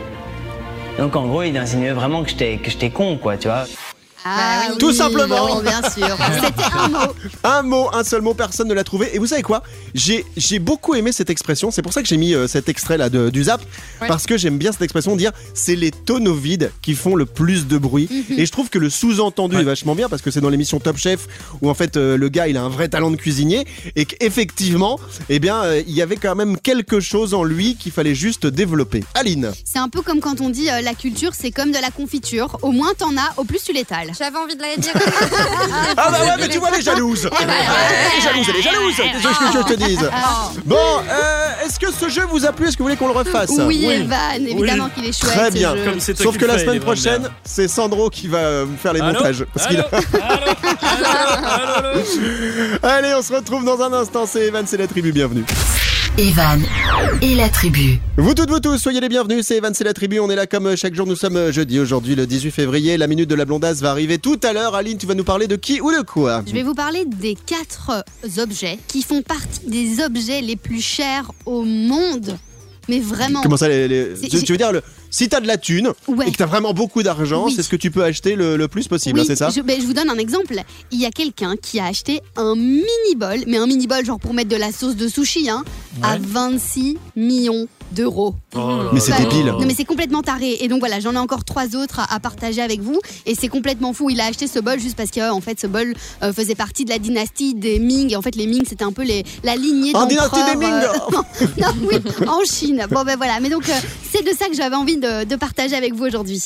[0.98, 3.66] Donc en gros, il insinuait vraiment que j'étais con, quoi, tu vois.
[4.30, 4.38] Ah,
[4.68, 4.78] Bah oui.
[4.78, 5.48] Tout simplement.
[5.48, 6.18] bon, bien sûr.
[6.44, 7.13] C'était un mot.
[7.44, 9.10] Un mot, un seul mot, personne ne l'a trouvé.
[9.16, 9.63] Et vous savez quoi?
[9.94, 11.72] J'ai j'ai beaucoup aimé cette expression.
[11.72, 13.62] C'est pour ça que j'ai mis euh, cet extrait là de, du zap.
[14.02, 14.08] Ouais.
[14.08, 17.26] Parce que j'aime bien cette expression de dire c'est les tonneaux vides qui font le
[17.26, 18.08] plus de bruit.
[18.12, 18.40] Mhm.
[18.40, 19.62] Et je trouve que le sous-entendu Ouais.
[19.62, 21.28] est vachement bien parce que c'est dans l'émission Top Chef
[21.62, 25.00] où en fait euh, le gars il a un vrai talent de cuisinier et qu'effectivement,
[25.30, 28.46] eh bien, euh, il y avait quand même quelque chose en lui qu'il fallait juste
[28.46, 29.04] développer.
[29.16, 29.52] Aline.
[29.63, 32.58] C'est un peu comme quand on dit euh, la culture, c'est comme de la confiture.
[32.62, 34.12] Au moins t'en as, au plus tu l'étales.
[34.17, 34.93] J'avais envie de la dire.
[35.97, 37.30] Ah bah ouais, mais tu vois, elle est jalouse.
[37.39, 38.95] Elle est jalouse, elle est jalouse.
[38.97, 40.10] Qu'est-ce que je te dise
[40.65, 40.75] Bon,
[41.10, 42.67] euh, est-ce que ce jeu vous a plu?
[42.67, 43.51] Est-ce que vous voulez qu'on le refasse?
[43.60, 45.34] Oui, Evan, évidemment qu'il est chouette.
[45.34, 45.75] Très ce bien.
[45.75, 45.84] jeu.
[45.86, 48.38] Comme c'est toi Sauf qui que le la fais, semaine prochaine, c'est Sandro qui va
[48.39, 49.45] euh, faire les Allô montages.
[49.53, 51.99] Parce qu'il a- Allô Allô Allô Allô
[52.84, 54.25] Allez, on se retrouve dans un instant.
[54.25, 55.12] C'est Evan, c'est la tribu.
[55.12, 55.45] Bienvenue.
[56.17, 56.62] Evan
[57.22, 58.00] et la tribu.
[58.17, 59.46] Vous toutes, vous tous, soyez les bienvenus.
[59.46, 60.20] C'est Evan, c'est la tribu.
[60.20, 61.06] On est là comme chaque jour.
[61.06, 62.98] Nous sommes euh, jeudi, aujourd'hui, le 18 février.
[62.98, 64.74] La minute de la blondasse va arriver tout à l'heure.
[64.74, 66.43] Aline, tu vas nous parler de qui ou de quoi?
[66.48, 67.91] Je vais vous parler des quatre
[68.26, 72.38] euh, objets qui font partie des objets les plus chers au monde.
[72.89, 73.41] Mais vraiment.
[73.41, 75.91] Comment ça, les, les- C'est- tu, tu veux dire, le, si t'as de la thune
[76.08, 76.28] Ouais.
[76.28, 77.54] et que t'as vraiment beaucoup d'argent, Oui.
[77.56, 79.62] c'est ce que tu peux acheter le, le plus possible, Oui, hein, c'est ça je,
[79.62, 80.56] ben, je vous donne un exemple.
[80.91, 84.20] Il y a quelqu'un qui a acheté un mini bol, mais un mini bol genre
[84.20, 85.63] pour mettre de la sauce de sushi, hein,
[86.02, 86.20] à Ouais.
[86.22, 88.36] 26 millions d'euros.
[88.56, 89.47] Oh Mais c'est débile.
[89.47, 90.58] Non mais c'est complètement taré.
[90.62, 93.00] Et donc voilà j'en ai encore trois autres à, à partager avec vous.
[93.26, 94.10] Et c'est complètement fou.
[94.10, 96.56] Il a acheté ce bol juste parce que euh, en fait ce bol euh, faisait
[96.56, 98.12] partie de la dynastie des Ming.
[98.12, 100.73] Et en fait les Ming c'était un peu les, la lignée dynastie des Ming.
[100.73, 101.95] euh, non, oui
[102.28, 102.86] en Chine.
[102.91, 103.39] Bon ben voilà.
[103.39, 103.73] Mais donc euh,
[104.12, 106.43] c'est de ça que j'avais envie de, de partager avec vous aujourd'hui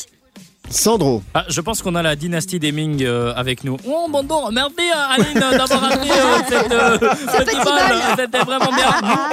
[0.72, 1.22] Sandro.
[1.34, 3.76] Ah, je pense qu'on a la dynastie des Ming euh, avec nous.
[3.86, 6.98] Oh, bon, bon, merci euh, Aline d'avoir amené euh, cette, euh,
[7.30, 7.50] cette.
[8.18, 8.90] C'était vraiment bien.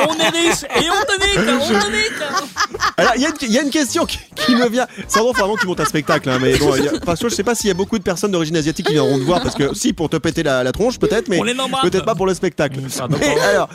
[0.09, 2.79] On est riche et on te nique, on te nique.
[2.97, 4.85] Alors, il y, a une- il y a une question qui, qui me vient.
[5.07, 6.29] Sandro, faut vraiment que tu montes un spectacle.
[6.29, 8.03] Hein, mais bon, y a- parce que je sais pas s'il y a beaucoup de
[8.03, 9.41] personnes d'origine asiatique qui viendront te voir.
[9.41, 12.33] Parce que si, pour te péter la, la tronche, peut-être, mais peut-être pas pour le
[12.33, 12.79] spectacle.
[13.09, 13.69] Mais alors,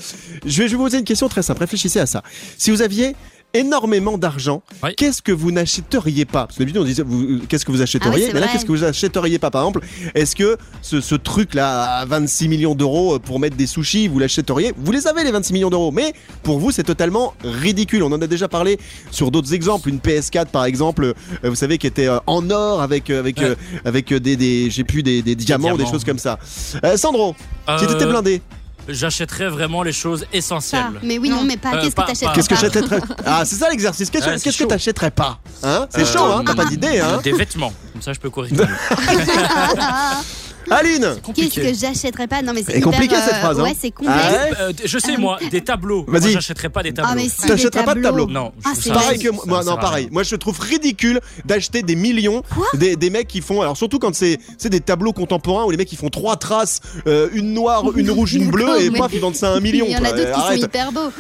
[0.45, 1.61] je vais, je vais vous poser une question très simple.
[1.61, 2.23] Réfléchissez à ça.
[2.59, 3.17] Si vous aviez
[3.55, 4.91] énormément d'argent, Oui.
[4.97, 6.47] qu'est-ce que vous n'achèteriez pas?
[6.47, 8.65] Parce que d'habitude on disait vous- qu'est-ce que vous achèteriez, Ah oui, mais là qu'est-ce
[8.65, 9.51] que vous achèteriez pas?
[9.51, 9.81] Par exemple,
[10.15, 14.19] est-ce que ce, ce truc là à 26 millions d'euros pour mettre des sushis, vous
[14.19, 14.75] l'achèteriez?
[14.77, 16.13] Vous les avez les 26 millions d'euros, mais
[16.43, 18.03] pour vous c'est totalement ridicule.
[18.03, 18.79] On en a déjà parlé
[19.11, 21.05] sur d'autres exemples, une PS4 par exemple,
[21.45, 23.45] euh, vous savez qui était euh, en or avec euh, avec Ouais.
[23.45, 25.93] euh, avec euh, des, des j'ai plus des, des diamants, ou des diamants.
[25.93, 26.39] choses comme ça.
[26.85, 27.35] Euh, Sandro,
[27.79, 28.43] si Euh, t'étais blindé,
[28.89, 31.01] J'achèterais vraiment les choses Ça, essentielles.
[31.03, 33.01] mais oui non, mais pas Euh, qu'est-ce que pas- t'achètes pas- qu'est-ce que pas- j'achèterais
[33.27, 34.11] Ah, c'est ça l'exercice.
[34.11, 35.87] Qu'est-ce c'est qu'est-ce que t'achèterais pas Hein?
[35.91, 36.43] C'est Euh, chaud, hein?
[36.47, 37.21] T'as pas d'idée, hein?
[37.23, 37.73] Des vêtements.
[37.93, 38.53] Comme ça, je peux courir.
[40.71, 43.65] Aline qu'est-ce que j'achèterais pas non mais c'est compliqué, cette euh, phrase, hein.
[43.65, 46.05] ouais c'est complexe Ah ouais Euh, je sais, moi, des tableaux.
[46.09, 46.33] Vas-y.
[46.33, 47.11] J'achèterais pas des tableaux.
[47.13, 48.95] ah mais si T'achèterais pas de tableau Non, je Ah.
[48.95, 50.09] Pareil que moi, non pareil.
[50.11, 52.43] Moi je trouve ridicule d'acheter des millions
[52.75, 55.77] des, des mecs qui font alors surtout quand c'est c'est des tableaux contemporains où les
[55.77, 59.21] mecs ils font trois traces, euh, une noire, une rouge, une bleue et paf ils
[59.21, 59.87] vendent ça à un million.
[59.89, 61.11] il y en a d'autres qui sont hyper beaux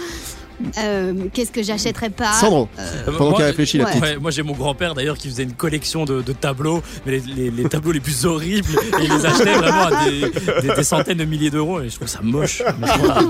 [0.78, 3.90] Euh, qu'est-ce que j'achèterais pas Sandro, Euh, pendant qu'elle réfléchit la ouais.
[3.90, 4.02] petite.
[4.02, 7.34] Ouais, moi j'ai mon grand-père d'ailleurs qui faisait une collection de, de tableaux, mais les,
[7.34, 8.68] les- les tableaux les plus horribles,
[9.00, 10.30] et il les achetait vraiment à des,
[10.68, 12.62] des- des centaines de milliers d'euros, et je trouve ça moche.
[12.80, 13.20] Mais voilà.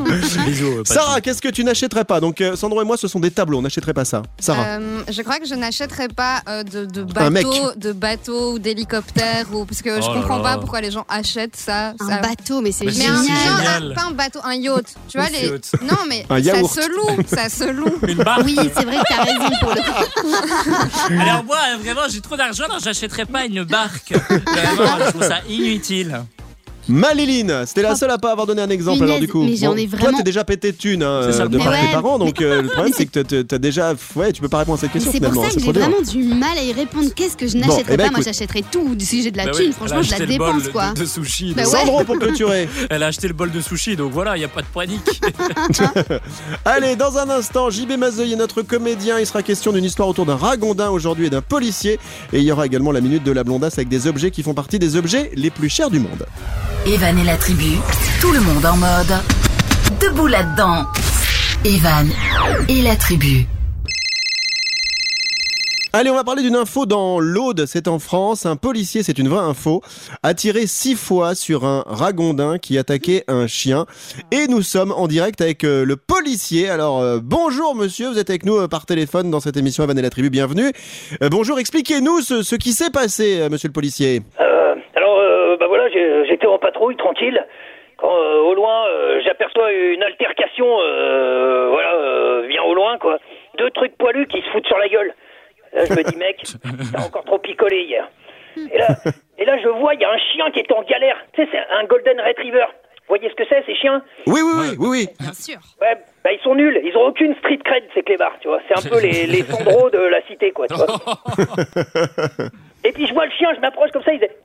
[0.46, 0.66] Bisous.
[0.66, 3.30] euh, Sarah, qu'est-ce que tu n'achèterais pas Donc euh, Sandro et moi ce sont des
[3.30, 4.22] tableaux, on n'achèterait pas ça.
[4.38, 4.64] Sarah.
[4.78, 9.64] Euh, je crois que je n'achèterais pas euh, de, bateaux, de bateaux ou d'hélicoptères ou
[9.64, 10.42] parce que je Oh là comprends là.
[10.54, 11.94] pas pourquoi les gens achètent ça.
[12.00, 14.94] un ça- bateau mais c'est génial un- pas un bateau, un yacht.
[15.08, 15.72] Tu vois les yacht.
[15.82, 16.72] Non mais Un ça yaourt.
[16.74, 17.98] se loue, ça se loue.
[18.06, 18.42] Une barque.
[18.44, 22.36] oui c'est vrai que t'as raison pour le coup Alors moi, euh, vraiment, j'ai trop
[22.36, 24.12] d'argent, alors j'achèterais pas une barque.
[24.12, 26.22] Vraiment, je trouve ça inutile.
[26.88, 29.42] Maliline, c'était la seule à pas avoir donné un exemple alors du coup.
[29.42, 31.72] mais j'en ai Toi vraiment- t'es déjà pété de thunes hein, ça euh, de par
[31.72, 34.76] tes parents donc euh, le problème c'est que t'as- déjà ouais tu peux pas répondre
[34.78, 35.50] à cette question c'est pour finalement.
[35.50, 37.08] ça que j'ai vraiment du mal à y répondre.
[37.14, 38.10] Qu'est-ce que je n'achèterais eh ben, pas?
[38.12, 38.94] Moi, j'achèterais tout.
[38.98, 40.52] Si j'ai de la Bah thune, oui, franchement, elle je a la acheté le bol
[40.56, 40.90] dépense, quoi.
[40.92, 41.54] De, de sushi.
[41.54, 41.78] Bah donc- ouais.
[41.80, 42.68] Sandro pour clôturer.
[42.90, 45.20] Elle a acheté le bol de sushi, donc voilà, il n'y a pas de panique.
[46.64, 49.18] Allez, dans un instant, JB Mazeuil est notre comédien.
[49.18, 51.98] Il sera question d'une histoire autour d'un ragondin aujourd'hui et d'un policier.
[52.32, 54.54] Et il y aura également la minute de la blondasse avec des objets qui font
[54.54, 56.26] partie des objets les plus chers du monde.
[56.86, 57.78] Evan et la tribu,
[58.20, 59.14] tout le monde en mode.
[60.02, 60.84] Debout là-dedans.
[61.64, 62.10] Evan
[62.68, 63.46] et la tribu.
[65.94, 68.44] Allez, on va parler d'une info dans l'Aude, c'est en France.
[68.44, 69.80] Un policier, c'est une vraie info,
[70.22, 73.86] a tiré six fois sur un ragondin qui attaquait un chien.
[74.30, 76.68] Et nous sommes en direct avec euh, le policier.
[76.68, 79.96] Alors, euh, bonjour monsieur, vous êtes avec nous euh, par téléphone dans cette émission Evan
[79.98, 80.70] et la Tribu, bienvenue.
[81.22, 84.20] Euh, bonjour, expliquez-nous ce, ce qui s'est passé, euh, monsieur le policier.
[87.04, 87.44] Tranquille.
[87.98, 93.18] Quand euh, au loin, euh, j'aperçois une altercation, euh, voilà, euh, bien au loin, quoi.
[93.58, 95.14] Deux trucs poilus qui se foutent sur la gueule.
[95.72, 96.42] Là, je me dis, mec,
[96.92, 98.08] t'as encore trop picolé hier.
[98.56, 98.88] Et là,
[99.38, 101.16] et là je vois, il y a un chien qui est en galère.
[101.32, 102.66] Tu sais, c'est un Golden Retriever.
[103.06, 104.02] Vous voyez ce que c'est, ces chiens?
[104.26, 105.08] Oui, oui, oui, oui, oui.
[105.20, 105.56] Bien sûr.
[105.80, 106.80] Ouais, bah ils sont nuls.
[106.84, 108.60] Ils ont aucune street cred, ces clébards, tu vois.
[108.66, 110.86] C'est un peu les, les Sandro de la cité, quoi, tu vois.
[112.84, 114.36] Et puis je vois le chien, je m'approche comme ça, il fait...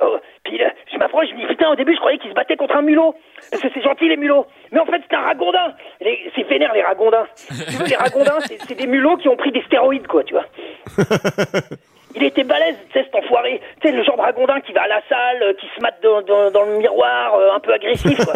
[0.00, 2.34] Oh, puis là, je m'approche, je me dis, putain, au début, je croyais qu'il se
[2.34, 3.14] battait contre un mulot.
[3.50, 4.46] Parce que c'est gentil, les mulots.
[4.70, 5.74] Mais en fait, c'est un ragondin.
[6.00, 7.26] Les- C'est vénère, les ragondins.
[7.48, 10.44] Tu veux, les ragondins, c'est des mulots qui ont pris des stéroïdes, quoi, tu vois.
[12.14, 13.60] Il était balèze, tu sais, cet enfoiré.
[13.80, 16.00] Tu sais, le genre de ragondin qui va à la salle, euh, qui se mate
[16.02, 18.34] dans, dans- dans le miroir, euh, un peu agressif, quoi.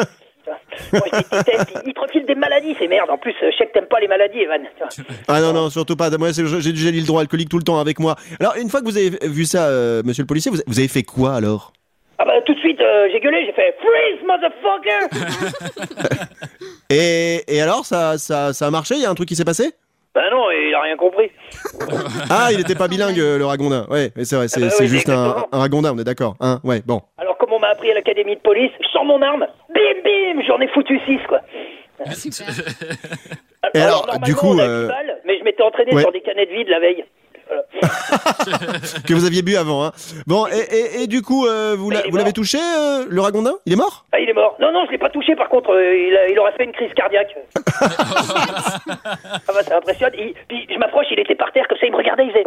[0.92, 3.10] Déteste, il, refile des maladies, c'est merde.
[3.10, 4.62] En plus, euh, je sais que t'aimes pas les maladies, Evan.
[5.28, 6.10] Ah non, non, surtout pas.
[6.10, 8.16] Moi, j'ai du gel hydroalcoolique tout le temps avec moi.
[8.40, 10.88] Alors, une fois que vous avez vu ça, euh, monsieur le policier, vous, vous avez
[10.88, 11.72] fait quoi alors?
[12.18, 15.08] Ah bah, tout de suite, euh, j'ai gueulé, j'ai fait Freeze, motherfucker
[16.90, 18.94] et, et alors, ça, ça, ça a marché?
[18.94, 19.72] Il y a un truc qui s'est passé?
[20.14, 21.30] Bah non, il a rien compris.
[22.30, 23.86] Ah, il était pas bilingue, le ragondin.
[23.90, 26.34] Ouais, c'est vrai, c'est Ah bah c'est oui, juste un, ragondin, on est d'accord.
[26.40, 26.60] Hein?
[26.64, 27.02] Ouais, bon.
[27.18, 30.68] Alors, m'a appris à l'académie de police, je sors mon arme, bim bim, j'en ai
[30.68, 31.40] foutu 6, quoi.
[33.74, 36.02] Et alors, normalement, du coup, on a euh, 10 balles, mais je m'étais entraîné ouais.
[36.02, 37.04] sur des canettes vides la veille.
[39.06, 39.84] Que vous aviez bu avant.
[39.84, 39.92] Hein.
[40.26, 43.54] Bon, et, et, et du coup, euh, vous Bah, vous l'avez touché, euh, le ragondin?
[43.66, 44.04] Il est mort?
[44.12, 44.56] Ah, il est mort.
[44.58, 46.72] Non, non, je l'ai pas touché, par contre, euh, il, a- il aurait fait une
[46.72, 47.36] crise cardiaque.
[47.80, 49.16] ah
[49.48, 50.12] bah, ça impressionne.
[50.18, 52.44] Il- puis, je m'approche, il était par terre, comme ça, il me regardait, il faisait...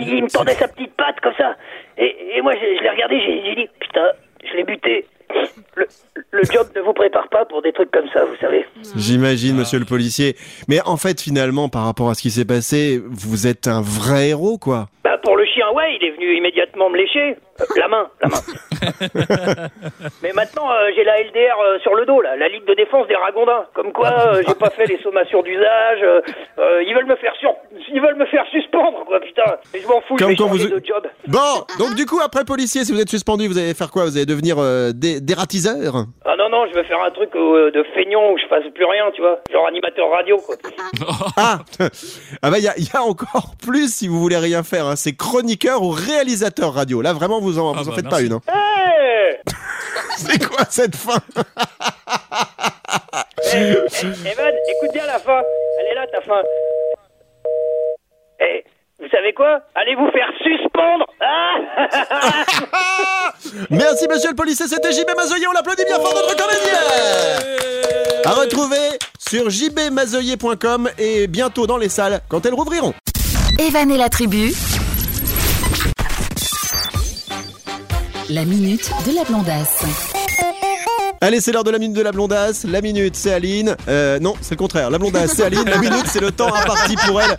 [0.00, 1.56] Il, il me tendait sa petite patte, comme ça.
[1.98, 4.08] Et, et moi, je, je l'ai regardé, j'ai dit, putain,
[4.44, 5.06] je l'ai buté.
[5.74, 5.86] Le,
[6.30, 8.64] le job ne vous prépare pas pour des trucs comme ça, vous savez.
[8.94, 10.36] J'imagine, monsieur le policier.
[10.68, 14.28] Mais en fait, finalement, par rapport à ce qui s'est passé, vous êtes un vrai
[14.28, 14.88] héros, quoi.
[15.04, 17.36] Bah pour chien, ouais, il est venu immédiatement me lécher.
[17.60, 18.36] Euh, la main, la main.
[20.22, 23.06] Mais maintenant, euh, j'ai la LDR euh, sur le dos, là, la Ligue de défense
[23.08, 23.64] des ragondins.
[23.74, 26.00] Comme quoi, euh, j'ai pas fait les sommations d'usage.
[26.02, 26.20] euh,
[26.58, 27.54] euh, ils veulent me faire sur...
[27.92, 29.56] Ils veulent me faire suspendre, quoi, putain.
[29.72, 31.06] Mais je m'en fous, je Comme vais quand changer vous- de job.
[31.28, 34.04] Bon, donc du coup, après policier, si vous êtes suspendu, vous allez faire quoi?
[34.04, 37.70] Vous allez devenir euh, dé- dératiseur Ah non, non, je vais faire un truc euh,
[37.70, 39.40] de feignant où je fasse plus rien, tu vois.
[39.50, 40.56] Genre animateur radio, quoi.
[41.36, 41.58] Ah
[42.42, 44.86] Ah bah, il y a, il y a encore plus si vous voulez rien faire.
[44.86, 44.96] Hein.
[44.96, 47.02] C'est chroniqueur ou réalisateur radio.
[47.02, 48.34] Là, vraiment, vous en, vous en bah, faites pas une.
[48.34, 48.40] Hein.
[48.48, 49.38] Hey
[50.16, 51.18] C'est quoi cette fin
[53.54, 55.42] Evan, écoute bien la fin.
[55.80, 56.42] Elle est là, ta fin.
[59.06, 61.58] Vous savez quoi Allez vous faire suspendre Ah
[63.70, 64.66] Merci, monsieur le policier.
[64.66, 65.46] C'était JB Mazoyer.
[65.46, 66.78] On l'applaudit bien fort, notre comédien
[68.24, 72.94] À retrouver sur jbmazoyer.com et bientôt dans les salles quand elles rouvriront.
[73.60, 74.50] Evan et la tribu.
[78.28, 80.25] La minute de la blondasse.
[81.22, 82.64] Allez, c'est l'heure de la minute de la blondasse.
[82.64, 83.74] La minute, c'est Aline.
[83.88, 84.90] Euh, non, c'est le contraire.
[84.90, 85.64] La blondasse, c'est Aline.
[85.64, 87.36] La minute, c'est le temps imparti pour elle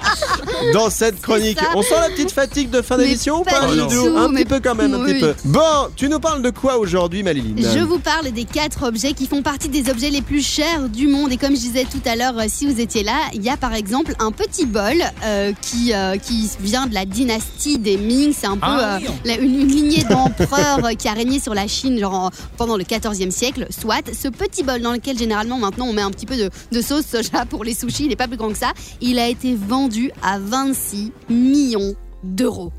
[0.74, 1.60] dans cette chronique.
[1.76, 4.34] On sent la petite fatigue de fin d'émission ou pas pas du Lydou tout, Un
[4.34, 5.14] petit peu quand même, un oui.
[5.14, 5.36] petit peu.
[5.46, 5.62] Bon,
[5.96, 9.44] tu nous parles de quoi aujourd'hui, Maliline Je vous parle des quatre objets qui font
[9.44, 11.32] partie des objets les plus chers du monde.
[11.32, 13.58] Et comme je disais tout à l'heure, euh, si vous étiez là, il y a
[13.58, 18.34] par exemple un petit bol euh, qui, euh, qui vient de la dynastie des Ming.
[18.38, 19.08] C'est un peu Ah euh, oui.
[19.24, 22.84] la- une, une lignée d'empereurs qui a régné sur la Chine genre, en- pendant le
[22.84, 23.66] 14e siècle.
[23.70, 27.06] Soit ce petit bol dans lequel généralement maintenant on met un petit peu de, sauce
[27.06, 28.74] soja pour les sushis, il n'est pas plus grand que ça.
[29.02, 32.72] Il a été vendu à 26 millions d'euros.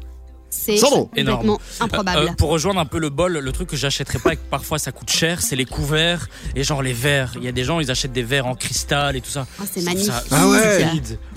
[0.50, 1.10] C'est complètement
[1.42, 1.58] Énorme.
[1.80, 2.28] improbable.
[2.30, 4.78] Euh, pour rejoindre un peu le bol, le truc que j'achèterais pas et que parfois
[4.78, 7.32] ça coûte cher, c'est les couverts et genre les verres.
[7.36, 9.46] Il y a des gens, ils achètent des verres en cristal et tout ça.
[9.60, 10.12] Ah, c'est trouve ça magnifique.
[10.30, 10.58] Ah ouais.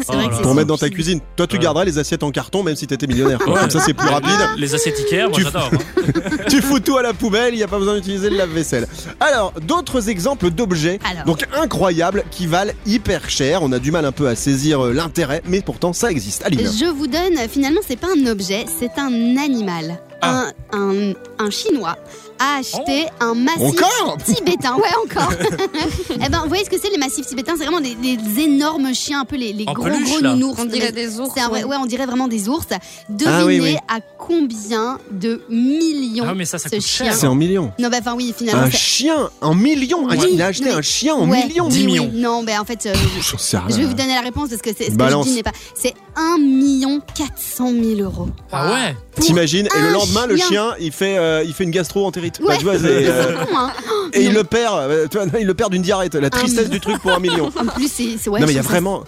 [0.08, 0.42] Oh vrai que.
[0.42, 1.20] Pour mettre dans ta cuisine.
[1.36, 1.62] Toi, tu Ouais.
[1.62, 3.40] garderas les assiettes en carton, même si t'étais millionnaire.
[3.48, 3.60] Ouais.
[3.60, 4.32] Comme ça, c'est plus rapide.
[4.58, 5.70] Les assiettes Ikea, moi Tu- j'adore.
[5.74, 6.12] hein.
[6.50, 8.88] tu fous tout à la poubelle, il n'y a pas besoin d'utiliser le lave-vaisselle.
[9.20, 13.62] Alors, d'autres exemples d'objets, donc incroyables, qui valent hyper cher.
[13.64, 16.44] On a du mal un peu à saisir euh, l'intérêt, mais pourtant ça existe.
[16.46, 16.60] Aline.
[16.62, 20.11] Je vous donne, finalement, c'est pas un objet, c'est un animal.
[20.22, 20.48] Ah.
[20.74, 20.80] Un,
[21.10, 21.98] un, un chinois
[22.40, 24.18] a acheté un massif Encore?
[24.26, 24.76] tibétain.
[24.82, 25.32] Ouais, encore.
[26.16, 27.54] eh ben, vous voyez ce que c'est les massifs tibétains?
[27.58, 30.34] C'est vraiment des, des énormes chiens, un peu les, les gros peluche, gros là.
[30.34, 30.60] nounours.
[30.60, 31.70] On dirait Mais des ours, un vrai- ouais.
[31.70, 32.66] ouais, on dirait vraiment des ours.
[33.10, 33.76] Devinez Ah oui, oui.
[33.88, 37.06] à combien de millions Ah, mais ça, ça ce coûte chien.
[37.08, 37.16] cher.
[37.16, 37.72] C'est en millions.
[37.80, 38.64] Non, bah, enfin oui, finalement.
[38.64, 40.08] Un chien en millions.
[40.10, 40.76] Ah, Oui, il a acheté oui.
[40.76, 41.66] un chien en Ouais, millions.
[41.66, 41.86] oui, 10 oui.
[41.86, 42.12] millions.
[42.14, 42.94] Non, ben en fait, euh,
[43.70, 45.52] je vais vous donner la réponse parce que c'est ce que je dis n'est pas.
[45.76, 48.30] C'est 1 million 400 000 euros.
[48.52, 48.96] Ah ouais?
[49.20, 49.68] T'imagines?
[49.68, 50.74] Et le un lendemain, le chien.
[50.80, 52.40] il fait, euh, il fait une gastro-entérite.
[52.42, 52.58] Bah, Ouais.
[52.58, 53.72] tu vois, c'est, euh, C'est con, hein.
[54.14, 54.40] et il Non.
[54.40, 54.76] le perd.
[54.78, 56.10] euh, tu vois, il le perd d'une diarrhée.
[56.14, 57.48] La tristesse mais- du truc pour un million.
[57.58, 58.40] En plus, c'est c'est- ouais.
[58.40, 59.04] non mais il y a je trouve ça- vraiment.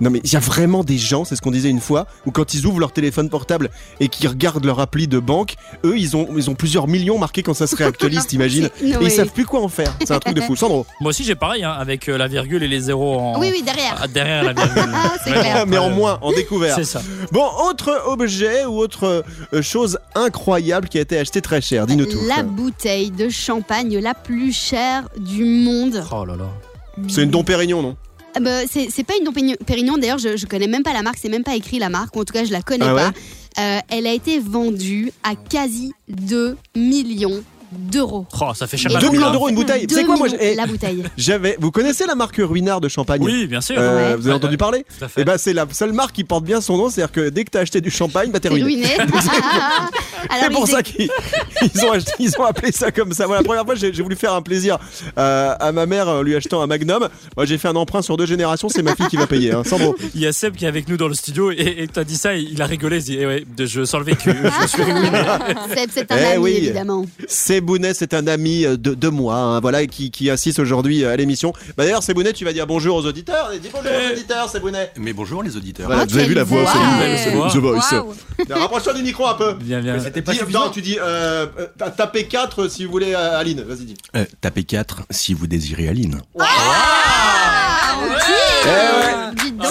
[0.00, 2.30] Non mais il y a vraiment des gens, c'est ce qu'on disait une fois, où
[2.30, 3.70] quand ils ouvrent leur téléphone portable
[4.00, 7.42] et qu'ils regardent leur appli de banque, eux ils ont ils ont plusieurs millions marqués
[7.42, 9.94] quand ça se réactualise, t'imagines Et ils savent plus quoi en faire.
[10.00, 10.56] C'est un truc de fou.
[10.56, 10.86] Sandro.
[11.00, 13.40] Moi aussi j'ai pareil, hein, avec euh, la virgule et les zéros en...
[13.40, 13.96] Oui, oui, derrière.
[14.00, 14.82] Ah, derrière la virgule.
[14.92, 15.66] Ah, clair.
[15.66, 16.74] mais en moins, en découvert.
[16.74, 17.00] C'est ça.
[17.32, 21.86] Bon, autre objet ou autre euh, chose incroyable qui a été acheté très cher.
[21.86, 22.18] Dis-nous tout.
[22.26, 26.02] La bouteille de champagne la plus chère du monde.
[26.12, 26.50] Oh là là.
[27.08, 27.96] C'est une Dom Pérignon, non?
[28.40, 29.34] Bah, c'est pas une Dom
[29.66, 32.14] Pérignon- d'ailleurs, je, je connais même pas la marque, c'est même pas écrit la marque,
[32.16, 33.12] ou en tout cas, je la connais Ah ouais pas.
[33.58, 37.42] Euh, elle a été vendue à quasi 2 millions
[37.72, 38.26] d'euros.
[38.40, 39.32] Oh, ça fait cher Et la 2 boule, millions hein.
[39.32, 39.86] d'euros une bouteille.
[39.88, 41.02] C'est quoi moi La bouteille.
[41.16, 41.56] J'avais.
[41.60, 43.76] Vous connaissez la marque Ruinard de champagne Oui, bien sûr.
[43.78, 44.16] Euh, Ouais.
[44.16, 45.20] Vous avez entendu parler Tout à fait.
[45.22, 47.50] Eh ben c'est la seule marque qui porte bien son nom, c'est-à-dire que dès que
[47.50, 48.64] t'as acheté du champagne, bah t'es ruiné.
[48.64, 48.86] ruiné.
[50.42, 51.08] C'est pour ça qu'ils
[51.74, 53.26] ils ont, acheté- ils ont appelé ça comme ça.
[53.26, 54.78] Voilà, la première fois, j'ai voulu faire un plaisir
[55.18, 57.08] euh, à ma mère en lui achetant un Magnum.
[57.36, 58.68] Moi, j'ai fait un emprunt sur deux générations.
[58.68, 59.52] C'est ma fille qui va payer.
[59.52, 59.62] Hein.
[59.64, 59.96] Sandro.
[60.14, 62.16] Il y a Seb qui est avec nous dans le studio et, et t'as dit
[62.16, 64.30] ça, et il a rigolé, il se dit eh ouais, je sens le vécu,
[64.62, 65.08] je suis ruiné.
[65.74, 66.52] Seb, c'est un Eh ami, oui.
[66.58, 67.06] évidemment.
[67.60, 71.12] Sebounet, c'est un ami euh, de, de moi, hein, voilà, qui, qui assiste aujourd'hui euh,
[71.12, 71.52] à l'émission.
[71.76, 73.50] Bah, D'ailleurs, Sebounet, tu vas dire bonjour aux auditeurs.
[73.60, 74.90] Dis bonjour aux auditeurs, Sebounet.
[74.96, 75.86] Mais bonjour les auditeurs.
[75.86, 77.16] Voilà, Oh, vous avez vu la voix, c'est Ouais.
[77.18, 77.94] c'est The Voice.
[78.50, 79.54] Rapproche-toi du micro un peu.
[79.60, 79.98] Viens, viens.
[80.00, 80.64] C'était pas Dis- suffisant.
[80.66, 83.62] non, tu dis euh, euh, ta- tapez 4 si vous voulez, Aline.
[83.62, 83.94] Vas-y, dis.
[84.16, 86.22] Euh, tapez 4 si vous désirez Aline.
[88.64, 89.09] Eh ouais.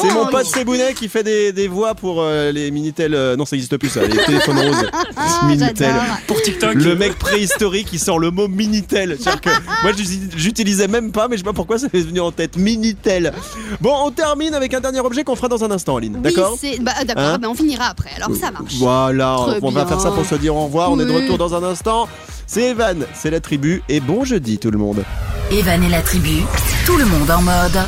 [0.01, 3.13] C'est mon pote Sebounet qui fait des, des voix pour euh, les Minitel.
[3.13, 4.85] euh, non, ça n'existe plus ça, les téléphones roses.
[5.17, 5.73] Ah, Minitel.
[5.77, 6.17] j'adore.
[6.27, 6.73] Pour TikTok.
[6.75, 9.17] Le mec préhistorique qui sort le mot Minitel.
[9.19, 9.49] C'est-à-dire que
[9.83, 9.91] moi
[10.35, 12.57] j'utilisais même pas, mais je sais pas pourquoi ça m'est venu en tête.
[12.57, 13.33] Minitel.
[13.81, 16.15] Bon, on termine avec un dernier objet qu'on fera dans un instant, Aline.
[16.15, 18.75] Oui, D'accord c'est- bah, D'accord, Hein ben, on finira après, alors ça marche.
[18.77, 19.87] Voilà, Très on va bien.
[19.87, 20.91] faire ça pour se dire au revoir.
[20.91, 21.23] On est de Oui.
[21.23, 22.07] retour dans un instant.
[22.47, 23.83] C'est Evan, c'est la tribu.
[23.89, 25.03] Et bon jeudi tout le monde.
[25.51, 26.41] Evan et la tribu,
[26.85, 27.79] tout le monde en mode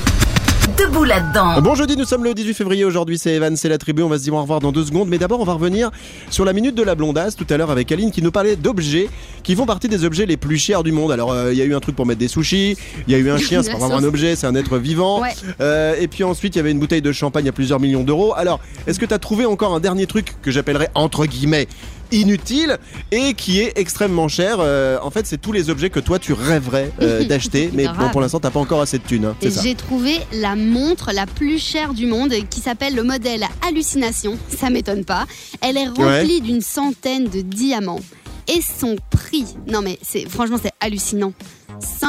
[0.78, 1.62] debout là-dedans.
[1.62, 2.86] Bon jeudi, nous sommes le 18 février.
[2.86, 4.04] Aujourd'hui, c'est Evan, c'est la tribu.
[4.04, 5.08] On va se dire au revoir dans deux secondes.
[5.08, 5.92] Mais d'abord, on va revenir
[6.30, 9.10] sur la minute de la blondasse tout à l'heure avec Aline qui nous parlait d'objets
[9.44, 11.12] qui font partie des objets les plus chers du monde.
[11.12, 12.78] Alors, euh, il y a eu un truc pour mettre des sushis.
[13.08, 15.22] Il y a eu un chien, c'est pas vraiment un objet, c'est un être vivant.
[15.22, 15.30] Ouais.
[15.60, 18.34] Euh, et puis ensuite, il y avait une bouteille de champagne à plusieurs millions d'euros.
[18.36, 21.68] Alors, est-ce que tu as trouvé encore un dernier truc que j'appellerais entre guillemets
[22.12, 22.78] inutile
[23.12, 26.34] et qui est extrêmement cher Euh, En fait, c'est tous les objets que toi tu
[26.34, 29.26] rêverais euh, d'acheter, mais bon, pour l'instant, t'as pas encore assez de thunes.
[29.26, 34.38] hein, j'ai trouvé la montre la plus chère du monde qui s'appelle le modèle Hallucination.
[34.50, 35.26] Ça m'étonne pas.
[35.62, 38.00] Elle est remplie d'une centaine de diamants.
[38.48, 41.32] Et son prix, non mais c'est franchement c'est hallucinant.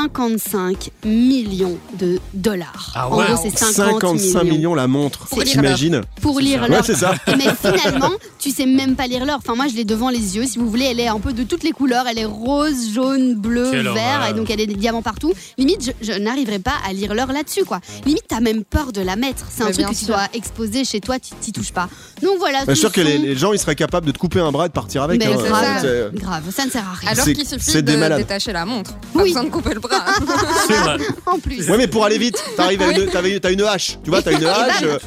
[0.02, 2.92] 55 millions de dollars.
[2.94, 3.24] Ah en ouais.
[3.26, 4.74] gros, c'est 50 55 millions.
[4.74, 6.84] la montre, Pour lire t'imagines pour lire Ouais, l'heure.
[6.84, 7.14] c'est ça.
[7.26, 9.38] Mais finalement, tu sais même pas lire l'heure.
[9.38, 10.44] Enfin, moi, je l'ai devant les yeux.
[10.46, 12.06] Si vous voulez, elle est un peu de toutes les couleurs.
[12.08, 14.30] Elle est rose, jaune, bleu, Quelle vert, horreur.
[14.30, 15.32] et donc elle a des diamants partout.
[15.58, 17.80] Limite, je, je n'arriverai pas à lire l'heure là-dessus, quoi.
[18.06, 19.46] Limite, t'as même peur de la mettre.
[19.50, 21.88] C'est un Mais truc que tu dois exposer chez toi, tu t'y touches pas.
[22.22, 22.60] Donc voilà.
[22.66, 24.68] Je suis sûr que les, gens ils seraient capables de te couper un bras et
[24.68, 25.18] de partir avec.
[25.18, 25.36] Mais hein.
[25.36, 27.10] grave, C'est- grave, ça ne sert à rien.
[27.10, 28.92] Alors qu'il suffit de détacher la montre.
[29.12, 29.28] Pas Oui.
[29.30, 29.91] besoin de couper le bras.
[30.66, 30.96] C'est vrai.
[31.26, 31.68] En plus.
[31.68, 34.82] Ouais mais pour aller vite, t'arrives une, t'as une hache, tu vois, t'as une hache,
[34.82, 34.98] euh,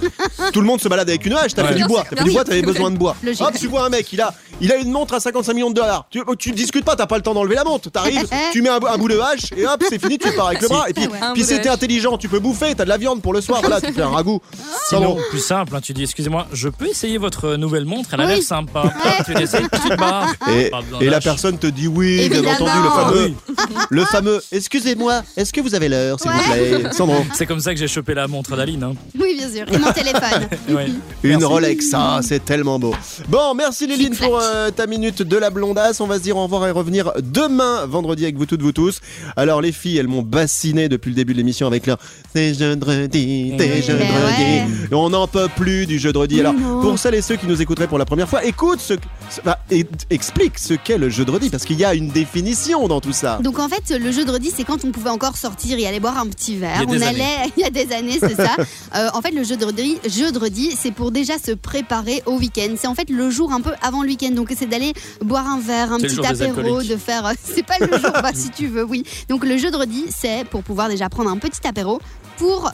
[0.52, 1.70] tout le monde se balade avec une hache, t'as Ouais.
[1.70, 3.16] fait du bois, t'as fait du bois, t'avais besoin de bois.
[3.24, 3.42] Logique.
[3.42, 5.76] Hop, tu vois un mec, il a, il a une montre à 55 millions de
[5.76, 8.70] dollars, tu, tu discutes pas, t'as pas le temps d'enlever la montre, t'arrives, tu mets
[8.70, 10.90] un, un bout de hache et hop, c'est fini, tu pars avec le bras.
[10.90, 11.20] Et puis, Ouais.
[11.22, 11.68] Un puis bout de hache.
[11.68, 14.10] intelligent, tu peux bouffer, t'as de la viande pour le soir, voilà, tu fais un
[14.10, 14.42] ragoût.
[14.90, 18.26] Sinon, plus simple, hein, tu dis excusez-moi, je peux essayer votre nouvelle montre, elle a
[18.26, 18.34] Oui.
[18.36, 18.84] l'air sympa.
[19.26, 20.34] Tu l'essayes, tu te barres.
[20.52, 20.72] Et,
[21.02, 22.52] et la personne te dit oui, bien Évidemment.
[22.52, 24.44] entendu, le fameux, Ah le fameux,
[24.76, 27.88] excusez-moi, est-ce que vous avez l'heure, s'il vous plaît Sandro C'est comme ça que j'ai
[27.88, 28.84] chopé la montre d'Aline.
[28.84, 28.94] Hein.
[29.18, 29.66] Oui, bien sûr.
[29.74, 30.48] Et mon téléphone.
[30.76, 30.88] Ouais.
[31.24, 31.46] Une Merci.
[31.46, 32.94] Rolex, ah, c'est tellement beau.
[33.30, 36.02] Bon, merci Léline pour euh, ta minute de la blondasse.
[36.02, 39.00] On va se dire au revoir et revenir demain, vendredi, avec vous toutes, vous tous.
[39.38, 41.98] Alors, les filles, elles m'ont bassiné depuis le début de l'émission avec leur
[42.34, 44.04] C'est jeudi, c'est jeudi.
[44.04, 44.66] ouais.
[44.92, 46.40] Et On n'en peut plus du jeudi.
[46.40, 46.82] Alors, non.
[46.82, 48.96] pour celles et ceux qui nous écouteraient pour la première fois, écoute ce.
[49.44, 53.14] Bah, et- explique ce qu'est le jeudi, parce qu'il y a une définition dans tout
[53.14, 53.40] ça.
[53.42, 56.28] Donc en fait, le jeudi, c'est quand on pouvait encore sortir et aller boire un
[56.28, 56.84] petit verre.
[56.88, 58.56] On allait, il y a des années, c'est ça.
[58.96, 62.76] Euh, en fait, le jeudi, jeudi, c'est pour déjà se préparer au week-end.
[62.78, 65.60] C'est en fait le jour un peu avant le week-end Donc c'est d'aller boire un
[65.60, 67.26] verre, un petit apéro, de faire.
[67.26, 69.04] euh, C'est pas le jour, bah, si tu veux, oui.
[69.28, 72.00] Donc le jeudi, c'est pour pouvoir déjà prendre un petit apéro
[72.38, 72.72] pour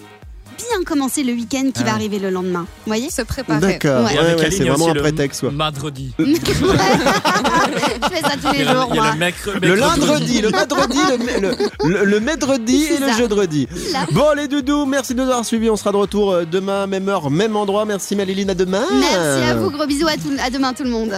[0.70, 2.62] bien commencer le week-end qui Ah va arriver le lendemain.
[2.62, 3.60] Vous voyez Se préparer.
[3.60, 4.12] D'accord, Ouais.
[4.18, 5.42] Ouais, ouais, c'est vraiment un le prétexte.
[5.42, 5.52] quoi.
[5.52, 6.14] Madredi.
[6.20, 6.24] Je
[8.16, 9.12] fais ça tous les le- jours, a moi.
[9.14, 9.68] le mercredi.
[9.68, 13.18] Le lundi, le madredi, le, le, le, le mercredi et le ça.
[13.18, 13.68] jeudi.
[14.12, 15.70] Bon les doudous, merci de nous avoir suivis.
[15.70, 17.86] On sera de retour euh, demain, même heure, même endroit.
[17.86, 18.84] Merci Maléline, à demain.
[18.92, 21.14] Merci à vous, gros bisous à, tout- à demain tout le monde.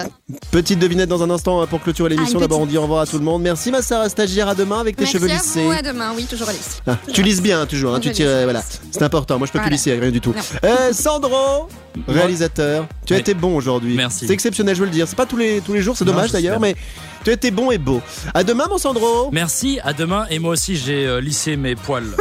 [0.52, 2.39] Petite devinette dans un instant euh, pour clôturer l'émission.
[2.39, 3.41] Ah, une D'abord, on dit au revoir à tout le monde.
[3.41, 5.64] Merci ma Sarah stagiaire, à demain avec tes Merci cheveux à lissés.
[5.64, 6.12] vous, à demain.
[6.16, 6.82] Oui, toujours lisse.
[6.88, 9.32] Ah, tu lisses bien toujours, hein, tu tires, voilà, c'est important.
[9.38, 9.75] Moi je peux plus Voilà.
[9.75, 10.34] lisser, rien du tout.
[10.63, 11.67] Euh, Sandro,
[12.07, 13.21] réalisateur, tu as Oui.
[13.21, 13.95] été bon aujourd'hui.
[13.95, 14.25] Merci.
[14.27, 15.07] C'est exceptionnel, je veux le dire.
[15.07, 16.75] C'est pas tous les tous les jours, c'est dommage d'ailleurs, mais
[17.23, 18.01] tu as été bon et beau.
[18.34, 19.29] À demain, mon Sandro.
[19.31, 20.25] Merci, à demain.
[20.29, 22.03] Et moi aussi, j'ai euh, lissé mes poils.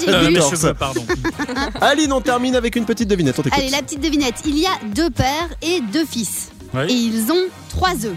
[0.00, 1.04] J'ai Euh, mes cheveux, pardon.
[1.80, 3.38] Aline, on termine avec une petite devinette.
[3.38, 3.42] On.
[3.56, 4.34] Allez, la petite devinette.
[4.46, 6.50] Il y a deux pères et deux fils.
[6.74, 6.82] Oui.
[6.88, 8.16] Et ils ont trois œufs.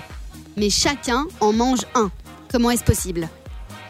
[0.57, 2.11] Mais chacun en mange un.
[2.51, 3.27] Comment est-ce possible?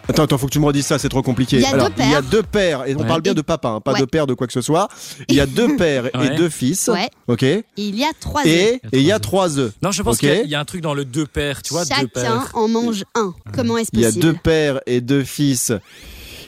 [0.10, 1.56] Attends, attends, faut que tu me redises ça, c'est trop compliqué.
[1.58, 2.30] Il y a Alors, deux il y a pères.
[2.30, 3.08] deux pères, et on Ouais.
[3.08, 4.00] parle bien de papa, hein, pas Ouais.
[4.02, 4.90] de père de quoi que ce soit.
[5.30, 6.36] Il y a deux pères et Ouais.
[6.36, 6.90] deux fils.
[6.90, 7.10] Ouais.
[7.28, 7.44] Ok.
[7.44, 8.48] Et il y a trois œufs.
[8.48, 9.72] et il y a trois œufs.
[9.82, 11.62] Non, je pense qu'il y a- il y a un truc dans le deux pères,
[11.62, 12.50] tu vois, deux Chacun pères.
[12.54, 13.34] en mange un.
[13.56, 14.26] Comment est-ce Il y a possible?
[14.26, 15.72] deux pères et deux fils.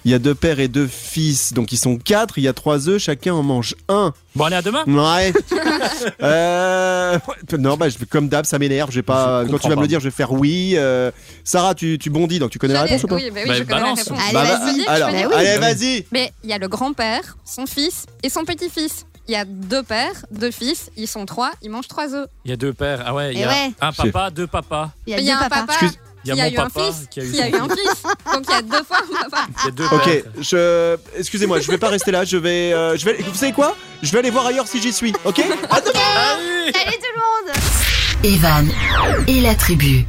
[0.05, 2.37] Il y a deux pères et deux fils, donc ils sont quatre.
[2.37, 4.13] Il y a trois œufs, chacun en mange un.
[4.35, 4.83] Bon, allez, à demain.
[4.85, 5.33] Ouais.
[6.21, 7.17] euh,
[7.57, 8.91] non, bah, je- comme d'hab, ça m'énerve.
[8.91, 9.45] J'ai pas.
[9.45, 10.73] Je Quand tu vas me le dire, je vais faire oui.
[10.75, 11.11] Euh,
[11.43, 13.53] Sarah, tu, tu bondis, donc tu connais la réponse ou pas Oui, bah oui, Bah,
[13.55, 13.97] je connais balance.
[13.97, 14.19] la réponse.
[14.23, 15.59] Allez, Bah, bah, Alors, allez, Oui.
[15.59, 16.05] vas-y.
[16.11, 19.05] Mais il y a le grand-père, son fils et son petit-fils.
[19.27, 22.27] Il y a deux pères, deux fils, ils sont trois, ils mangent trois œufs.
[22.45, 23.01] Il y a deux pères.
[23.07, 23.71] Ah ouais, il y Eh a ouais.
[23.81, 24.91] un papa, deux papas.
[25.07, 25.61] Il y a Il y a deux un papas.
[25.61, 27.31] papa Excuse- Il y a qui a mon eu un papa fils, qui a eu
[27.31, 28.03] qui a eu un fils.
[28.33, 29.47] Donc il y a deux fois papa.
[29.63, 30.97] Il y a deux Ok, je.
[31.17, 32.23] Excusez-moi, je vais pas rester là.
[32.25, 32.73] Je vais.
[32.73, 33.13] euh, je vais.
[33.21, 33.75] Vous savez quoi?
[34.01, 35.13] Je vais aller voir ailleurs si j'y suis.
[35.23, 35.39] Ok?
[35.69, 35.91] À demain.
[36.67, 37.55] Allez Salut tout le monde
[38.23, 38.69] Evan
[39.27, 40.05] et la tribu.